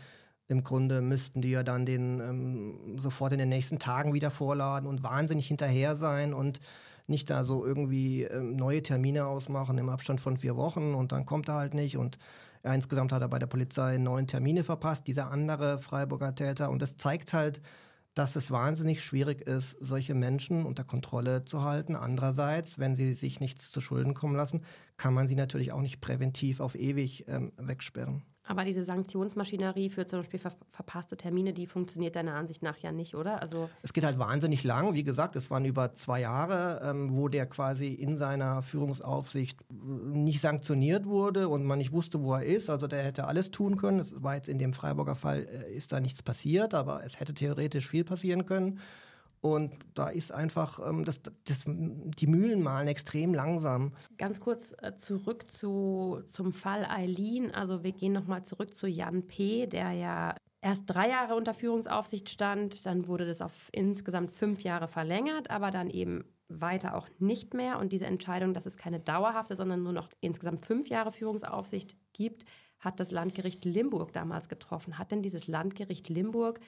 Im 0.48 0.64
Grunde 0.64 1.00
müssten 1.00 1.40
die 1.40 1.50
ja 1.50 1.62
dann 1.62 1.86
den 1.86 2.20
ähm, 2.20 2.98
sofort 2.98 3.32
in 3.32 3.38
den 3.38 3.48
nächsten 3.48 3.78
Tagen 3.78 4.12
wieder 4.12 4.30
vorladen 4.30 4.88
und 4.88 5.02
wahnsinnig 5.02 5.46
hinterher 5.46 5.96
sein 5.96 6.34
und 6.34 6.60
nicht 7.06 7.30
da 7.30 7.44
so 7.44 7.64
irgendwie 7.64 8.24
ähm, 8.24 8.56
neue 8.56 8.82
Termine 8.82 9.26
ausmachen 9.26 9.78
im 9.78 9.88
Abstand 9.88 10.20
von 10.20 10.38
vier 10.38 10.56
Wochen 10.56 10.94
und 10.94 11.12
dann 11.12 11.24
kommt 11.24 11.48
er 11.48 11.54
halt 11.54 11.74
nicht 11.74 11.96
und 11.96 12.18
ja, 12.64 12.74
insgesamt 12.74 13.12
hat 13.12 13.22
er 13.22 13.28
bei 13.28 13.38
der 13.38 13.46
Polizei 13.46 13.98
neun 13.98 14.26
Termine 14.26 14.64
verpasst, 14.64 15.06
dieser 15.06 15.30
andere 15.30 15.78
Freiburger 15.78 16.34
Täter 16.34 16.70
und 16.70 16.82
das 16.82 16.96
zeigt 16.96 17.32
halt, 17.32 17.60
dass 18.14 18.36
es 18.36 18.50
wahnsinnig 18.50 19.04
schwierig 19.04 19.42
ist, 19.42 19.76
solche 19.80 20.14
Menschen 20.14 20.64
unter 20.64 20.84
Kontrolle 20.84 21.44
zu 21.44 21.62
halten. 21.62 21.96
Andererseits, 21.96 22.78
wenn 22.78 22.96
sie 22.96 23.12
sich 23.12 23.40
nichts 23.40 23.70
zu 23.70 23.80
Schulden 23.80 24.14
kommen 24.14 24.36
lassen, 24.36 24.64
kann 24.96 25.14
man 25.14 25.28
sie 25.28 25.34
natürlich 25.34 25.72
auch 25.72 25.80
nicht 25.80 26.00
präventiv 26.00 26.60
auf 26.60 26.76
ewig 26.76 27.26
ähm, 27.28 27.52
wegsperren. 27.56 28.22
Aber 28.46 28.64
diese 28.64 28.84
Sanktionsmaschinerie 28.84 29.88
für 29.88 30.06
zum 30.06 30.20
Beispiel 30.20 30.38
ver 30.38 30.52
verpasste 30.68 31.16
Termine, 31.16 31.54
die 31.54 31.66
funktioniert 31.66 32.14
deiner 32.14 32.34
Ansicht 32.34 32.62
nach 32.62 32.76
ja 32.78 32.92
nicht, 32.92 33.14
oder? 33.14 33.40
Also 33.40 33.70
es 33.82 33.94
geht 33.94 34.04
halt 34.04 34.18
wahnsinnig 34.18 34.64
lang. 34.64 34.92
Wie 34.92 35.02
gesagt, 35.02 35.34
es 35.34 35.50
waren 35.50 35.64
über 35.64 35.94
zwei 35.94 36.20
Jahre, 36.20 36.82
ähm, 36.84 37.16
wo 37.16 37.28
der 37.28 37.46
quasi 37.46 37.94
in 37.94 38.18
seiner 38.18 38.62
Führungsaufsicht 38.62 39.62
äh, 39.62 39.74
nicht 39.74 40.42
sanktioniert 40.42 41.06
wurde 41.06 41.48
und 41.48 41.64
man 41.64 41.78
nicht 41.78 41.92
wusste, 41.92 42.22
wo 42.22 42.34
er 42.34 42.44
ist. 42.44 42.68
Also 42.68 42.86
der 42.86 43.02
hätte 43.02 43.24
alles 43.24 43.50
tun 43.50 43.76
können. 43.76 44.00
Es 44.00 44.14
war 44.22 44.34
jetzt 44.34 44.50
in 44.50 44.58
dem 44.58 44.74
Freiburger 44.74 45.16
Fall, 45.16 45.46
äh, 45.48 45.72
ist 45.74 45.92
da 45.92 46.00
nichts 46.00 46.22
passiert, 46.22 46.74
aber 46.74 47.02
es 47.04 47.20
hätte 47.20 47.32
theoretisch 47.32 47.88
viel 47.88 48.04
passieren 48.04 48.44
können. 48.44 48.78
Und 49.44 49.74
da 49.92 50.08
ist 50.08 50.32
einfach, 50.32 50.80
ähm, 50.88 51.04
das, 51.04 51.20
das, 51.22 51.64
die 51.66 52.26
Mühlen 52.26 52.62
malen 52.62 52.88
extrem 52.88 53.34
langsam. 53.34 53.92
Ganz 54.16 54.40
kurz 54.40 54.74
äh, 54.80 54.94
zurück 54.94 55.50
zu, 55.50 56.22
zum 56.28 56.54
Fall 56.54 56.86
Eileen. 56.86 57.54
Also 57.54 57.84
wir 57.84 57.92
gehen 57.92 58.14
nochmal 58.14 58.42
zurück 58.44 58.74
zu 58.74 58.86
Jan 58.86 59.26
P., 59.26 59.66
der 59.66 59.92
ja 59.92 60.34
erst 60.62 60.84
drei 60.86 61.10
Jahre 61.10 61.34
unter 61.34 61.52
Führungsaufsicht 61.52 62.30
stand. 62.30 62.86
Dann 62.86 63.06
wurde 63.06 63.26
das 63.26 63.42
auf 63.42 63.68
insgesamt 63.72 64.32
fünf 64.32 64.62
Jahre 64.62 64.88
verlängert, 64.88 65.50
aber 65.50 65.70
dann 65.70 65.90
eben 65.90 66.24
weiter 66.48 66.96
auch 66.96 67.10
nicht 67.18 67.52
mehr. 67.52 67.78
Und 67.78 67.92
diese 67.92 68.06
Entscheidung, 68.06 68.54
dass 68.54 68.64
es 68.64 68.78
keine 68.78 68.98
dauerhafte, 68.98 69.56
sondern 69.56 69.82
nur 69.82 69.92
noch 69.92 70.08
insgesamt 70.22 70.64
fünf 70.64 70.88
Jahre 70.88 71.12
Führungsaufsicht 71.12 71.98
gibt, 72.14 72.46
hat 72.80 72.98
das 72.98 73.10
Landgericht 73.10 73.66
Limburg 73.66 74.14
damals 74.14 74.48
getroffen. 74.48 74.96
Hat 74.96 75.10
denn 75.10 75.20
dieses 75.20 75.48
Landgericht 75.48 76.08
Limburg 76.08 76.60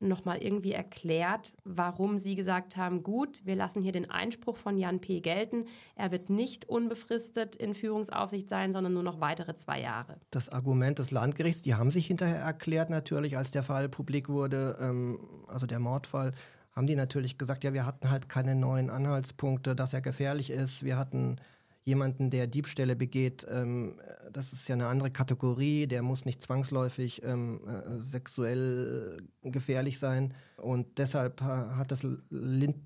nochmal 0.00 0.38
irgendwie 0.42 0.72
erklärt, 0.72 1.52
warum 1.64 2.18
Sie 2.18 2.34
gesagt 2.34 2.76
haben, 2.76 3.02
gut, 3.02 3.42
wir 3.44 3.54
lassen 3.54 3.82
hier 3.82 3.92
den 3.92 4.10
Einspruch 4.10 4.56
von 4.56 4.78
Jan 4.78 5.00
P. 5.00 5.20
gelten. 5.20 5.66
Er 5.94 6.10
wird 6.10 6.30
nicht 6.30 6.68
unbefristet 6.68 7.56
in 7.56 7.74
Führungsaufsicht 7.74 8.48
sein, 8.48 8.72
sondern 8.72 8.94
nur 8.94 9.02
noch 9.02 9.20
weitere 9.20 9.56
zwei 9.56 9.80
Jahre. 9.80 10.16
Das 10.30 10.48
Argument 10.48 10.98
des 10.98 11.10
Landgerichts, 11.10 11.62
die 11.62 11.74
haben 11.74 11.90
sich 11.90 12.06
hinterher 12.06 12.40
erklärt 12.40 12.90
natürlich, 12.90 13.36
als 13.36 13.50
der 13.50 13.62
Fall 13.62 13.88
publik 13.88 14.28
wurde, 14.28 14.78
ähm, 14.80 15.18
also 15.48 15.66
der 15.66 15.78
Mordfall, 15.78 16.32
haben 16.72 16.86
die 16.86 16.96
natürlich 16.96 17.36
gesagt, 17.36 17.64
ja, 17.64 17.72
wir 17.72 17.84
hatten 17.84 18.10
halt 18.10 18.28
keine 18.28 18.54
neuen 18.54 18.90
Anhaltspunkte, 18.90 19.74
dass 19.74 19.92
er 19.92 20.00
gefährlich 20.00 20.50
ist. 20.50 20.84
Wir 20.84 20.96
hatten 20.96 21.36
jemanden, 21.84 22.30
der 22.30 22.46
Diebstähle 22.46 22.94
begeht, 22.94 23.46
ähm, 23.50 23.98
das 24.32 24.52
ist 24.52 24.68
ja 24.68 24.74
eine 24.74 24.86
andere 24.86 25.10
Kategorie, 25.10 25.86
der 25.86 26.02
muss 26.02 26.24
nicht 26.24 26.42
zwangsläufig 26.42 27.22
ähm, 27.24 27.60
äh, 27.66 28.00
sexuell 28.00 29.22
gefährlich 29.42 29.98
sein. 29.98 30.34
Und 30.56 30.98
deshalb 30.98 31.40
hat 31.40 31.90
das 31.90 32.06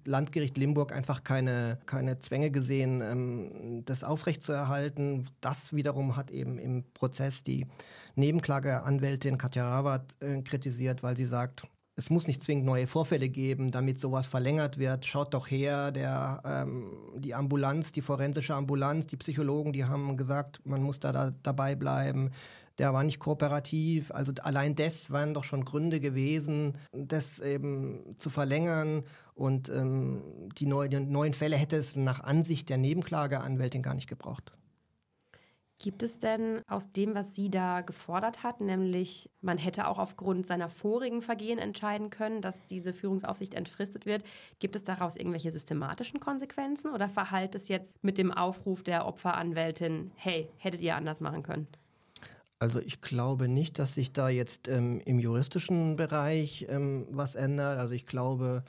Landgericht 0.04 0.56
Limburg 0.56 0.92
einfach 0.92 1.24
keine, 1.24 1.78
keine 1.86 2.18
Zwänge 2.20 2.50
gesehen, 2.50 3.00
ähm, 3.00 3.82
das 3.84 4.04
aufrechtzuerhalten. 4.04 5.26
Das 5.40 5.72
wiederum 5.74 6.16
hat 6.16 6.30
eben 6.30 6.58
im 6.58 6.84
Prozess 6.94 7.42
die 7.42 7.66
Nebenklageanwältin 8.14 9.38
Katja 9.38 9.68
Rawat 9.68 10.16
äh, 10.20 10.40
kritisiert, 10.42 11.02
weil 11.02 11.16
sie 11.16 11.26
sagt, 11.26 11.66
es 11.96 12.10
muss 12.10 12.26
nicht 12.26 12.42
zwingend 12.42 12.66
neue 12.66 12.86
Vorfälle 12.86 13.28
geben, 13.28 13.70
damit 13.70 14.00
sowas 14.00 14.26
verlängert 14.26 14.78
wird. 14.78 15.06
Schaut 15.06 15.32
doch 15.32 15.48
her, 15.48 15.92
der, 15.92 16.42
ähm, 16.44 16.90
die 17.16 17.34
Ambulanz, 17.34 17.92
die 17.92 18.02
forensische 18.02 18.54
Ambulanz, 18.54 19.06
die 19.06 19.16
Psychologen, 19.16 19.72
die 19.72 19.84
haben 19.84 20.16
gesagt, 20.16 20.60
man 20.64 20.82
muss 20.82 20.98
da, 20.98 21.12
da 21.12 21.32
dabei 21.42 21.74
bleiben. 21.74 22.30
der 22.78 22.92
war 22.92 23.04
nicht 23.04 23.20
kooperativ. 23.20 24.10
Also 24.10 24.32
allein 24.42 24.74
das 24.74 25.12
waren 25.12 25.34
doch 25.34 25.44
schon 25.44 25.64
Gründe 25.64 26.00
gewesen, 26.00 26.76
das 26.92 27.38
eben 27.38 28.16
zu 28.18 28.30
verlängern. 28.30 29.04
Und 29.34 29.68
ähm, 29.68 30.22
die, 30.58 30.66
neu, 30.66 30.88
die 30.88 30.98
neuen 30.98 31.34
Fälle 31.34 31.56
hätte 31.56 31.76
es 31.76 31.94
nach 31.94 32.20
Ansicht 32.20 32.68
der 32.68 32.78
Nebenklageanwältin 32.78 33.82
gar 33.82 33.94
nicht 33.94 34.08
gebraucht. 34.08 34.52
Gibt 35.84 36.02
es 36.02 36.18
denn 36.18 36.62
aus 36.66 36.92
dem, 36.92 37.14
was 37.14 37.34
sie 37.34 37.50
da 37.50 37.82
gefordert 37.82 38.42
hat, 38.42 38.62
nämlich 38.62 39.28
man 39.42 39.58
hätte 39.58 39.86
auch 39.86 39.98
aufgrund 39.98 40.46
seiner 40.46 40.70
vorigen 40.70 41.20
Vergehen 41.20 41.58
entscheiden 41.58 42.08
können, 42.08 42.40
dass 42.40 42.66
diese 42.68 42.94
Führungsaufsicht 42.94 43.52
entfristet 43.52 44.06
wird, 44.06 44.24
gibt 44.60 44.76
es 44.76 44.84
daraus 44.84 45.14
irgendwelche 45.14 45.52
systematischen 45.52 46.20
Konsequenzen 46.20 46.90
oder 46.90 47.10
verhallt 47.10 47.54
es 47.54 47.68
jetzt 47.68 48.02
mit 48.02 48.16
dem 48.16 48.32
Aufruf 48.32 48.82
der 48.82 49.04
Opferanwältin, 49.04 50.10
hey, 50.14 50.48
hättet 50.56 50.80
ihr 50.80 50.96
anders 50.96 51.20
machen 51.20 51.42
können? 51.42 51.68
Also 52.60 52.80
ich 52.80 53.02
glaube 53.02 53.46
nicht, 53.46 53.78
dass 53.78 53.92
sich 53.92 54.10
da 54.14 54.30
jetzt 54.30 54.68
ähm, 54.68 55.02
im 55.04 55.18
juristischen 55.18 55.96
Bereich 55.96 56.64
ähm, 56.70 57.06
was 57.10 57.34
ändert. 57.34 57.78
Also 57.78 57.92
ich 57.92 58.06
glaube, 58.06 58.64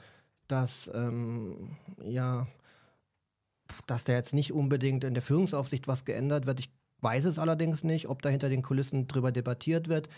dass 0.48 0.90
ähm, 0.94 1.78
ja, 2.04 2.46
dass 3.86 4.04
da 4.04 4.12
jetzt 4.12 4.34
nicht 4.34 4.52
unbedingt 4.52 5.02
in 5.02 5.14
der 5.14 5.22
Führungsaufsicht 5.22 5.88
was 5.88 6.04
geändert 6.04 6.44
wird. 6.44 6.60
Ich 6.60 6.76
weiß 7.00 7.24
es 7.26 7.38
allerdings 7.38 7.84
nicht, 7.84 8.08
ob 8.08 8.22
da 8.22 8.28
hinter 8.28 8.48
den 8.48 8.62
Kulissen 8.62 9.06
drüber 9.06 9.32
debattiert 9.32 9.88
wird, 9.88 10.08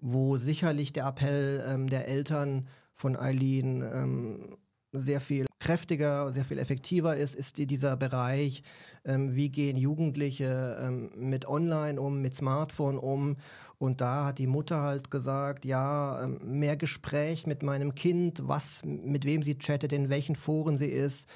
wo 0.00 0.36
sicherlich 0.36 0.92
der 0.92 1.06
Appell 1.06 1.64
ähm, 1.66 1.88
der 1.88 2.08
Eltern 2.08 2.68
von 2.94 3.16
Eileen 3.16 3.82
ähm, 3.82 4.56
sehr 4.92 5.20
viel 5.20 5.46
kräftiger, 5.58 6.32
sehr 6.32 6.44
viel 6.44 6.58
effektiver 6.58 7.16
ist, 7.16 7.34
ist 7.34 7.56
dieser 7.56 7.96
Bereich, 7.96 8.62
ähm, 9.04 9.34
wie 9.34 9.48
gehen 9.48 9.76
Jugendliche 9.76 10.78
ähm, 10.80 11.10
mit 11.16 11.46
Online 11.46 12.00
um, 12.00 12.20
mit 12.20 12.34
Smartphone 12.34 12.98
um. 12.98 13.36
Und 13.78 14.00
da 14.00 14.26
hat 14.26 14.38
die 14.38 14.46
Mutter 14.46 14.82
halt 14.82 15.10
gesagt, 15.10 15.64
ja, 15.64 16.22
ähm, 16.22 16.38
mehr 16.42 16.76
Gespräch 16.76 17.46
mit 17.46 17.62
meinem 17.62 17.94
Kind, 17.94 18.42
was, 18.46 18.82
mit 18.84 19.24
wem 19.24 19.42
sie 19.42 19.58
chattet, 19.58 19.92
in 19.92 20.10
welchen 20.10 20.36
Foren 20.36 20.76
sie 20.76 20.90
ist, 20.90 21.28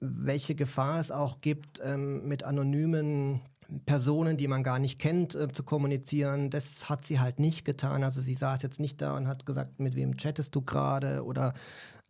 welche 0.00 0.54
Gefahr 0.54 1.00
es 1.00 1.10
auch 1.10 1.40
gibt, 1.40 1.80
ähm, 1.82 2.26
mit 2.28 2.44
anonymen 2.44 3.40
Personen, 3.84 4.36
die 4.36 4.48
man 4.48 4.62
gar 4.62 4.78
nicht 4.78 4.98
kennt, 4.98 5.34
äh, 5.34 5.50
zu 5.52 5.62
kommunizieren. 5.62 6.50
Das 6.50 6.88
hat 6.88 7.04
sie 7.04 7.20
halt 7.20 7.38
nicht 7.38 7.64
getan. 7.64 8.04
Also 8.04 8.20
sie 8.20 8.34
saß 8.34 8.62
jetzt 8.62 8.80
nicht 8.80 9.00
da 9.00 9.16
und 9.16 9.28
hat 9.28 9.46
gesagt, 9.46 9.80
mit 9.80 9.96
wem 9.96 10.16
chattest 10.16 10.54
du 10.54 10.62
gerade 10.62 11.24
oder 11.24 11.54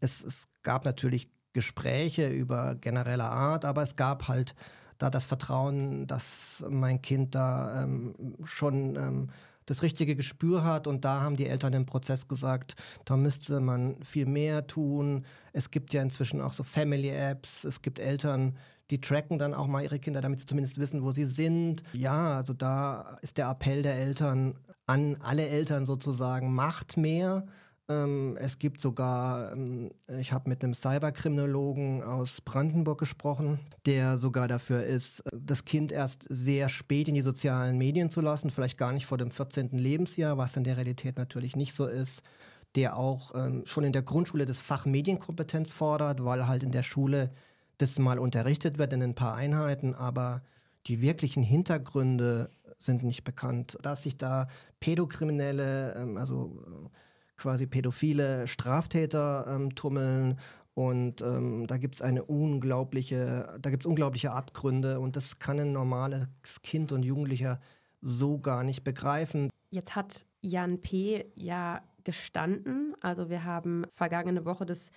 es, 0.01 0.23
es 0.23 0.49
gab 0.63 0.85
natürlich 0.85 1.31
Gespräche 1.53 2.29
über 2.29 2.75
generelle 2.75 3.25
Art, 3.25 3.65
aber 3.65 3.83
es 3.83 3.97
gab 3.97 4.29
halt 4.29 4.55
da 4.99 5.11
das 5.11 5.27
Vertrauen, 5.27 6.07
dass 6.07 6.25
mein 6.69 7.03
Kind 7.03 7.35
da 7.35 7.83
ähm, 7.83 8.15
schon 8.45 8.97
ähm, 8.97 9.29
das 9.67 9.83
richtige 9.83 10.17
Gespür 10.17 10.65
hat. 10.65 10.87
Und 10.87 11.05
da 11.05 11.21
haben 11.21 11.37
die 11.37 11.47
Eltern 11.47 11.75
im 11.75 11.87
Prozess 11.87 12.29
gesagt, 12.29 12.77
da 13.05 13.17
müsste 13.17 13.61
man 13.61 14.03
viel 14.03 14.27
mehr 14.27 14.67
tun. 14.67 15.27
Es 15.53 15.71
gibt 15.71 15.93
ja 15.93 16.03
inzwischen 16.03 16.41
auch 16.41 16.53
so 16.53 16.63
Family-Apps. 16.63 17.65
Es 17.65 17.83
gibt 17.83 17.99
Eltern, 17.99 18.57
die 18.91 19.01
tracken 19.01 19.39
dann 19.39 19.55
auch 19.55 19.67
mal 19.67 19.83
ihre 19.83 19.99
Kinder, 19.99 20.21
damit 20.21 20.41
sie 20.41 20.47
zumindest 20.47 20.79
wissen, 20.79 21.03
wo 21.03 21.13
sie 21.13 21.25
sind. 21.25 21.83
Ja, 21.93 22.37
also 22.37 22.53
da 22.53 23.17
ist 23.23 23.39
der 23.39 23.49
Appell 23.51 23.83
der 23.83 23.97
Eltern 23.97 24.55
an 24.87 25.17
alle 25.21 25.49
Eltern 25.49 25.87
sozusagen, 25.87 26.55
macht 26.55 26.97
mehr. 26.97 27.47
Ähm, 27.89 28.37
es 28.41 28.59
gibt 28.59 28.81
sogar, 28.81 29.53
ähm, 29.53 29.91
ich 30.19 30.33
habe 30.33 30.49
mit 30.49 30.63
einem 30.63 30.75
Cyberkriminologen 30.75 32.03
aus 32.03 32.41
Brandenburg 32.41 32.99
gesprochen, 32.99 33.61
der 33.85 34.19
sogar 34.19 34.49
dafür 34.49 34.83
ist, 34.83 35.23
das 35.33 35.65
Kind 35.65 35.93
erst 35.93 36.27
sehr 36.29 36.69
spät 36.69 37.09
in 37.09 37.15
die 37.15 37.23
sozialen 37.23 37.79
Medien 37.79 38.11
zu 38.11 38.21
lassen, 38.21 38.51
vielleicht 38.51 38.79
gar 38.79 38.93
nicht 38.93 39.07
vor 39.07 39.19
dem 39.19 39.31
14. 39.31 39.71
Lebensjahr, 39.71 40.37
was 40.37 40.57
in 40.57 40.65
der 40.65 40.77
Realität 40.77 41.17
natürlich 41.17 41.57
nicht 41.57 41.75
so 41.75 41.87
ist 41.87 42.23
der 42.75 42.99
auch 42.99 43.35
ähm, 43.35 43.63
schon 43.65 43.85
in 43.85 43.93
der 43.93 44.03
Grundschule 44.03 44.45
das 44.45 44.61
Fach 44.61 44.85
Medienkompetenz 44.85 45.73
fordert, 45.73 46.23
weil 46.23 46.47
halt 46.47 46.63
in 46.63 46.73
der 46.73 46.83
Schule 46.83 47.31
das 47.79 47.99
mal 47.99 48.19
unterrichtet 48.19 48.79
wird 48.79 48.93
in 48.93 49.03
ein 49.03 49.15
paar 49.15 49.35
Einheiten, 49.35 49.95
aber 49.95 50.43
die 50.87 51.01
wirklichen 51.01 51.43
Hintergründe 51.43 52.51
sind 52.79 53.03
nicht 53.03 53.25
bekannt. 53.25 53.79
Dass 53.83 54.03
sich 54.03 54.17
da 54.17 54.49
Pädokriminelle, 54.81 55.95
ähm, 55.95 56.17
also 56.17 56.63
äh, 56.67 56.89
quasi 57.37 57.67
pädophile 57.67 58.49
Straftäter 58.49 59.47
ähm, 59.49 59.75
tummeln 59.75 60.39
und 60.75 61.23
ähm, 61.23 61.67
da 61.67 61.79
gibt 61.79 61.97
es 61.97 62.03
eine 62.03 62.23
unglaubliche, 62.25 63.59
da 63.61 63.71
gibt 63.71 63.85
es 63.85 63.87
unglaubliche 63.87 64.33
Abgründe 64.33 65.01
und 65.01 65.17
das 65.17 65.39
kann 65.39 65.59
ein 65.59 65.73
normales 65.73 66.29
Kind 66.63 66.93
und 66.93 67.03
Jugendlicher 67.03 67.61
so 68.03 68.39
gar 68.39 68.63
nicht 68.63 68.85
begreifen. 68.85 69.51
Jetzt 69.71 69.97
hat 69.97 70.27
Jan 70.43 70.81
P. 70.81 71.33
ja 71.35 71.83
gestanden. 72.05 72.95
Also 73.01 73.31
wir 73.31 73.45
haben 73.45 73.85
vergangene 73.95 74.45
Woche 74.45 74.67
das 74.67 74.91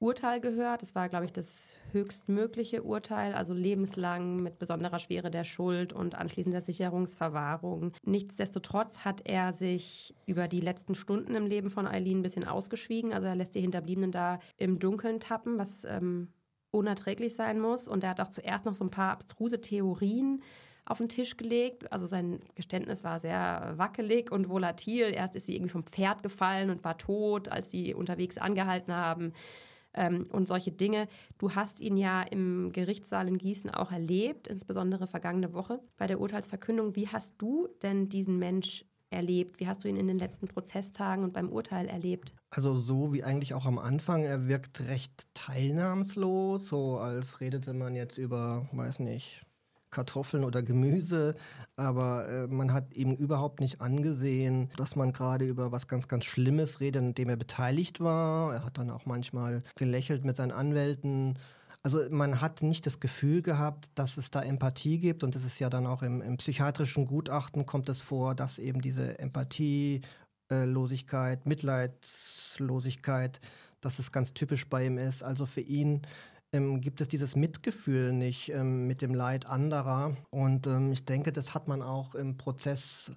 Urteil 0.00 0.40
gehört. 0.40 0.80
Das 0.80 0.94
war, 0.94 1.10
glaube 1.10 1.26
ich, 1.26 1.32
das 1.32 1.76
höchstmögliche 1.92 2.82
Urteil, 2.82 3.34
also 3.34 3.52
lebenslang 3.52 4.42
mit 4.42 4.58
besonderer 4.58 4.98
Schwere 4.98 5.30
der 5.30 5.44
Schuld 5.44 5.92
und 5.92 6.14
anschließender 6.14 6.62
Sicherungsverwahrung. 6.62 7.92
Nichtsdestotrotz 8.04 9.00
hat 9.00 9.20
er 9.26 9.52
sich 9.52 10.14
über 10.24 10.48
die 10.48 10.60
letzten 10.60 10.94
Stunden 10.94 11.34
im 11.34 11.46
Leben 11.46 11.68
von 11.68 11.86
Eileen 11.86 12.20
ein 12.20 12.22
bisschen 12.22 12.46
ausgeschwiegen. 12.46 13.12
Also 13.12 13.26
er 13.26 13.34
lässt 13.34 13.54
die 13.54 13.60
Hinterbliebenen 13.60 14.10
da 14.10 14.40
im 14.56 14.78
Dunkeln 14.78 15.20
tappen, 15.20 15.58
was 15.58 15.84
ähm, 15.84 16.28
unerträglich 16.70 17.34
sein 17.34 17.60
muss. 17.60 17.86
Und 17.86 18.02
er 18.02 18.10
hat 18.10 18.22
auch 18.22 18.30
zuerst 18.30 18.64
noch 18.64 18.74
so 18.74 18.84
ein 18.84 18.90
paar 18.90 19.12
abstruse 19.12 19.60
Theorien 19.60 20.42
auf 20.86 20.96
den 20.96 21.10
Tisch 21.10 21.36
gelegt. 21.36 21.92
Also 21.92 22.06
sein 22.06 22.40
Geständnis 22.54 23.04
war 23.04 23.18
sehr 23.18 23.74
wackelig 23.76 24.32
und 24.32 24.48
volatil. 24.48 25.12
Erst 25.12 25.36
ist 25.36 25.44
sie 25.44 25.56
irgendwie 25.56 25.72
vom 25.72 25.84
Pferd 25.84 26.22
gefallen 26.22 26.70
und 26.70 26.84
war 26.84 26.96
tot, 26.96 27.48
als 27.48 27.70
sie 27.70 27.92
unterwegs 27.92 28.38
angehalten 28.38 28.94
haben 28.94 29.34
ähm, 29.94 30.24
und 30.30 30.48
solche 30.48 30.72
Dinge. 30.72 31.08
Du 31.38 31.54
hast 31.54 31.80
ihn 31.80 31.96
ja 31.96 32.22
im 32.22 32.72
Gerichtssaal 32.72 33.28
in 33.28 33.38
Gießen 33.38 33.70
auch 33.70 33.92
erlebt, 33.92 34.48
insbesondere 34.48 35.06
vergangene 35.06 35.52
Woche 35.52 35.80
bei 35.96 36.06
der 36.06 36.20
Urteilsverkündung. 36.20 36.96
Wie 36.96 37.08
hast 37.08 37.34
du 37.38 37.68
denn 37.82 38.08
diesen 38.08 38.38
Mensch 38.38 38.84
erlebt? 39.10 39.60
Wie 39.60 39.66
hast 39.66 39.84
du 39.84 39.88
ihn 39.88 39.96
in 39.96 40.06
den 40.06 40.18
letzten 40.18 40.46
Prozesstagen 40.46 41.24
und 41.24 41.32
beim 41.32 41.50
Urteil 41.50 41.88
erlebt? 41.88 42.32
Also 42.50 42.74
so 42.74 43.12
wie 43.12 43.24
eigentlich 43.24 43.54
auch 43.54 43.66
am 43.66 43.78
Anfang, 43.78 44.24
er 44.24 44.48
wirkt 44.48 44.80
recht 44.88 45.26
teilnahmslos, 45.34 46.68
so 46.68 46.98
als 46.98 47.40
redete 47.40 47.74
man 47.74 47.94
jetzt 47.94 48.18
über, 48.18 48.68
weiß 48.72 49.00
nicht, 49.00 49.42
Kartoffeln 49.90 50.44
oder 50.44 50.62
Gemüse, 50.62 51.34
aber 51.76 52.28
äh, 52.28 52.46
man 52.46 52.72
hat 52.72 52.94
ihm 52.94 53.12
überhaupt 53.12 53.60
nicht 53.60 53.80
angesehen, 53.80 54.70
dass 54.76 54.96
man 54.96 55.12
gerade 55.12 55.44
über 55.44 55.72
was 55.72 55.88
ganz, 55.88 56.08
ganz 56.08 56.24
Schlimmes 56.24 56.80
redet, 56.80 57.02
in 57.02 57.14
dem 57.14 57.28
er 57.28 57.36
beteiligt 57.36 58.00
war. 58.00 58.54
Er 58.54 58.64
hat 58.64 58.78
dann 58.78 58.90
auch 58.90 59.06
manchmal 59.06 59.62
gelächelt 59.76 60.24
mit 60.24 60.36
seinen 60.36 60.52
Anwälten. 60.52 61.38
Also 61.82 62.00
man 62.10 62.40
hat 62.40 62.62
nicht 62.62 62.86
das 62.86 63.00
Gefühl 63.00 63.42
gehabt, 63.42 63.90
dass 63.94 64.16
es 64.18 64.30
da 64.30 64.42
Empathie 64.42 64.98
gibt 64.98 65.24
und 65.24 65.34
es 65.34 65.44
ist 65.44 65.58
ja 65.58 65.70
dann 65.70 65.86
auch 65.86 66.02
im, 66.02 66.20
im 66.20 66.36
psychiatrischen 66.36 67.06
Gutachten 67.06 67.64
kommt 67.64 67.88
es 67.88 68.02
vor, 68.02 68.34
dass 68.34 68.58
eben 68.58 68.82
diese 68.82 69.18
Empathielosigkeit, 69.18 71.46
Mitleidslosigkeit, 71.46 73.40
dass 73.80 73.98
es 73.98 74.12
ganz 74.12 74.34
typisch 74.34 74.68
bei 74.68 74.84
ihm 74.84 74.98
ist. 74.98 75.24
Also 75.24 75.46
für 75.46 75.62
ihn 75.62 76.02
ähm, 76.52 76.80
gibt 76.80 77.00
es 77.00 77.08
dieses 77.08 77.36
Mitgefühl 77.36 78.12
nicht 78.12 78.50
ähm, 78.50 78.86
mit 78.86 79.02
dem 79.02 79.14
Leid 79.14 79.46
anderer. 79.46 80.16
Und 80.30 80.66
ähm, 80.66 80.92
ich 80.92 81.04
denke, 81.04 81.32
das 81.32 81.54
hat 81.54 81.68
man 81.68 81.82
auch 81.82 82.14
im 82.14 82.36
Prozess 82.36 83.10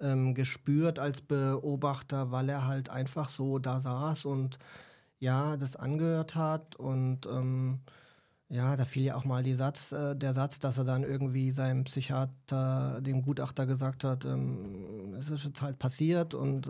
ähm, 0.00 0.34
gespürt 0.34 0.98
als 0.98 1.20
Beobachter, 1.20 2.30
weil 2.30 2.48
er 2.48 2.66
halt 2.66 2.90
einfach 2.90 3.30
so 3.30 3.58
da 3.58 3.80
saß 3.80 4.24
und 4.24 4.58
ja, 5.18 5.56
das 5.56 5.76
angehört 5.76 6.34
hat. 6.34 6.76
Und 6.76 7.26
ähm, 7.26 7.80
ja, 8.48 8.76
da 8.76 8.84
fiel 8.84 9.04
ja 9.04 9.16
auch 9.16 9.24
mal 9.24 9.42
Satz, 9.54 9.92
äh, 9.92 10.14
der 10.16 10.32
Satz, 10.34 10.58
dass 10.58 10.78
er 10.78 10.84
dann 10.84 11.02
irgendwie 11.02 11.50
seinem 11.50 11.84
Psychiater, 11.84 13.00
dem 13.02 13.22
Gutachter 13.22 13.66
gesagt 13.66 14.04
hat, 14.04 14.24
ähm, 14.24 15.14
es 15.18 15.28
ist 15.28 15.44
jetzt 15.44 15.62
halt 15.62 15.78
passiert 15.78 16.34
und 16.34 16.68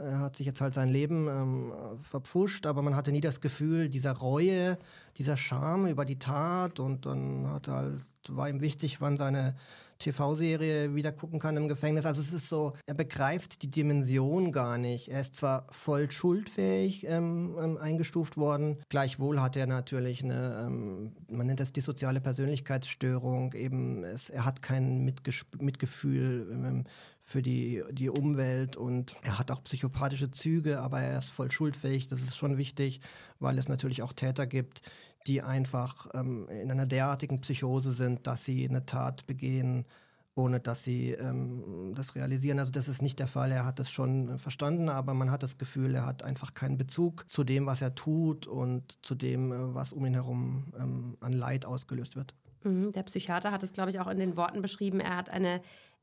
er 0.00 0.20
hat 0.20 0.36
sich 0.36 0.46
jetzt 0.46 0.60
halt 0.60 0.74
sein 0.74 0.88
Leben 0.88 1.28
ähm, 1.28 1.72
verpfuscht, 2.02 2.66
aber 2.66 2.82
man 2.82 2.96
hatte 2.96 3.12
nie 3.12 3.20
das 3.20 3.40
Gefühl 3.40 3.88
dieser 3.88 4.12
Reue, 4.12 4.78
dieser 5.18 5.36
Scham 5.36 5.86
über 5.86 6.04
die 6.04 6.18
Tat 6.18 6.80
und 6.80 7.06
dann 7.06 7.46
hat 7.48 7.68
halt, 7.68 8.00
war 8.28 8.48
ihm 8.48 8.60
wichtig, 8.60 9.00
wann 9.00 9.16
seine 9.16 9.54
TV-Serie 10.00 10.94
wieder 10.94 11.12
gucken 11.12 11.38
kann 11.38 11.56
im 11.56 11.68
Gefängnis. 11.68 12.06
Also 12.06 12.20
es 12.20 12.32
ist 12.32 12.48
so, 12.48 12.72
er 12.86 12.94
begreift 12.94 13.62
die 13.62 13.70
Dimension 13.70 14.50
gar 14.50 14.78
nicht. 14.78 15.10
Er 15.10 15.20
ist 15.20 15.36
zwar 15.36 15.66
voll 15.70 16.10
schuldfähig 16.10 17.06
ähm, 17.06 17.56
ähm, 17.60 17.76
eingestuft 17.76 18.36
worden, 18.36 18.78
gleichwohl 18.88 19.40
hat 19.40 19.56
er 19.56 19.66
natürlich 19.66 20.24
eine, 20.24 20.64
ähm, 20.66 21.12
man 21.28 21.46
nennt 21.46 21.60
das 21.60 21.72
die 21.72 21.82
soziale 21.82 22.20
Persönlichkeitsstörung, 22.20 23.52
eben 23.52 24.02
es, 24.04 24.30
er 24.30 24.44
hat 24.44 24.62
kein 24.62 25.04
Mitges 25.04 25.44
Mitgefühl 25.58 26.48
ähm, 26.50 26.84
für 27.30 27.42
die, 27.42 27.80
die 27.92 28.10
Umwelt 28.10 28.76
und 28.76 29.14
er 29.22 29.38
hat 29.38 29.52
auch 29.52 29.62
psychopathische 29.62 30.32
Züge, 30.32 30.80
aber 30.80 31.00
er 31.00 31.20
ist 31.20 31.30
voll 31.30 31.48
schuldfähig. 31.48 32.08
Das 32.08 32.22
ist 32.22 32.36
schon 32.36 32.58
wichtig, 32.58 33.00
weil 33.38 33.56
es 33.56 33.68
natürlich 33.68 34.02
auch 34.02 34.12
Täter 34.12 34.48
gibt, 34.48 34.82
die 35.28 35.40
einfach 35.40 36.08
ähm, 36.12 36.48
in 36.48 36.72
einer 36.72 36.86
derartigen 36.86 37.40
Psychose 37.40 37.92
sind, 37.92 38.26
dass 38.26 38.44
sie 38.44 38.68
eine 38.68 38.84
Tat 38.84 39.28
begehen 39.28 39.86
ohne 40.36 40.60
dass 40.60 40.84
sie 40.84 41.10
ähm, 41.12 41.92
das 41.94 42.14
realisieren. 42.14 42.60
Also 42.60 42.72
das 42.72 42.88
ist 42.88 43.02
nicht 43.02 43.18
der 43.18 43.26
Fall. 43.26 43.50
Er 43.50 43.66
hat 43.66 43.80
es 43.80 43.90
schon 43.90 44.38
verstanden, 44.38 44.88
aber 44.88 45.12
man 45.12 45.30
hat 45.30 45.42
das 45.42 45.58
Gefühl, 45.58 45.94
er 45.94 46.06
hat 46.06 46.22
einfach 46.22 46.54
keinen 46.54 46.78
Bezug 46.78 47.28
zu 47.28 47.44
dem, 47.44 47.66
was 47.66 47.82
er 47.82 47.94
tut 47.94 48.46
und 48.46 49.04
zu 49.04 49.14
dem, 49.14 49.52
äh, 49.52 49.74
was 49.74 49.92
um 49.92 50.06
ihn 50.06 50.14
herum 50.14 50.72
ähm, 50.78 51.16
an 51.20 51.32
Leid 51.32 51.66
ausgelöst 51.66 52.16
wird. 52.16 52.34
Mhm, 52.62 52.92
der 52.92 53.02
Psychiater 53.02 53.50
hat 53.50 53.62
es, 53.62 53.72
glaube 53.72 53.90
ich, 53.90 54.00
auch 54.00 54.08
in 54.08 54.18
den 54.18 54.36
Worten 54.36 54.62
beschrieben. 54.62 55.00
Er 55.00 55.16
hat 55.16 55.30
eine 55.30 55.60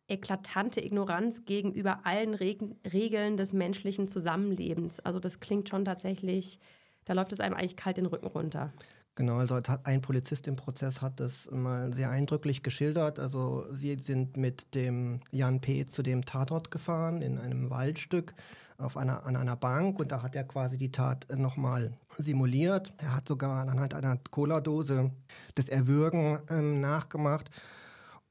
eklatante 0.08 0.84
Ignoranz 0.84 1.46
gegenüber 1.46 2.06
allen 2.06 2.34
Reg 2.34 2.62
Regeln 2.92 3.38
des 3.38 3.54
menschlichen 3.54 4.08
Zusammenlebens. 4.08 5.00
Also 5.00 5.20
das 5.20 5.40
klingt 5.40 5.70
schon 5.70 5.86
tatsächlich, 5.86 6.60
da 7.06 7.14
läuft 7.14 7.34
es 7.34 7.40
einem 7.40 7.56
eigentlich 7.56 7.78
kalt 7.78 7.98
den 7.98 8.06
Rücken 8.06 8.28
runter. 8.28 8.72
Genau, 9.16 9.38
also 9.38 9.60
ein 9.84 10.02
Polizist 10.02 10.48
im 10.48 10.56
Prozess 10.56 11.02
hat 11.02 11.20
das 11.20 11.50
mal 11.50 11.92
sehr 11.92 12.12
eindrücklich 12.12 12.62
geschildert. 12.62 13.18
Also 13.20 13.66
sie 13.74 13.96
sind 13.96 14.38
mit 14.38 14.76
dem 14.76 15.22
Jan 15.32 15.60
P. 15.60 15.88
zu 15.88 16.04
dem 16.04 16.24
Tatort 16.24 16.70
gefahren 16.70 17.24
in 17.24 17.40
einem 17.40 17.72
Waldstück 17.72 18.36
auf 18.78 18.96
einer, 18.96 19.26
an 19.26 19.36
einer 19.36 19.56
Bank 19.56 20.00
und 20.00 20.12
da 20.12 20.22
hat 20.22 20.36
er 20.36 20.44
quasi 20.44 20.78
die 20.78 20.92
Tat 20.92 21.26
nochmal 21.36 21.98
simuliert. 22.12 22.94
Er 22.98 23.16
hat 23.16 23.28
sogar 23.28 23.68
anhand 23.68 23.96
einer 23.96 24.18
Cola-Dose 24.30 25.10
das 25.56 25.68
Erwürgen 25.68 26.40
ähm, 26.52 26.80
nachgemacht. 26.80 27.50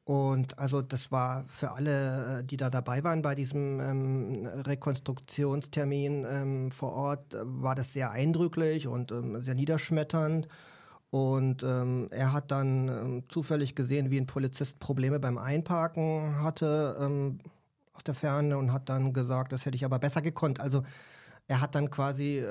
Und 0.07 0.57
also 0.61 0.83
das 0.83 1.11
war 1.11 1.45
für 1.49 1.73
alle, 1.73 2.39
äh, 2.39 2.45
die 2.45 2.57
da 2.57 2.71
dabei 2.71 3.03
waren 3.03 3.23
bei 3.23 3.35
diesem 3.35 3.81
ähm, 3.81 4.47
Rekonstruktionstermin 4.47 6.25
ähm, 6.31 6.71
vor 6.71 6.93
Ort, 6.93 7.37
war 7.43 7.75
das 7.75 7.93
sehr 7.93 8.13
eindrücklich 8.13 8.87
und 8.87 9.11
ähm, 9.11 9.41
sehr 9.41 9.57
niederschmetternd. 9.57 10.47
Und 11.11 11.65
ähm, 11.65 12.07
er 12.13 12.33
hat 12.33 12.53
dann 12.53 12.89
ähm, 12.89 13.25
zufällig 13.29 13.75
gesehen, 13.75 14.13
wie 14.13 14.19
ein 14.21 14.29
Polizist 14.29 14.79
Probleme 14.79 15.19
beim 15.19 15.39
Einparken 15.39 16.41
hatte 16.41 16.97
ähm, 17.01 17.41
aus 17.93 18.05
der 18.05 18.15
Ferne 18.15 18.59
und 18.59 18.73
hat 18.73 18.89
dann 18.89 19.13
gesagt, 19.13 19.53
das 19.53 19.67
hätte 19.67 19.75
ich 19.75 19.85
aber 19.85 19.99
besser 19.99 20.23
gekonnt. 20.23 20.61
Also 20.61 20.85
er 21.49 21.61
hat 21.61 21.75
dann 21.75 21.91
quasi 21.91 22.45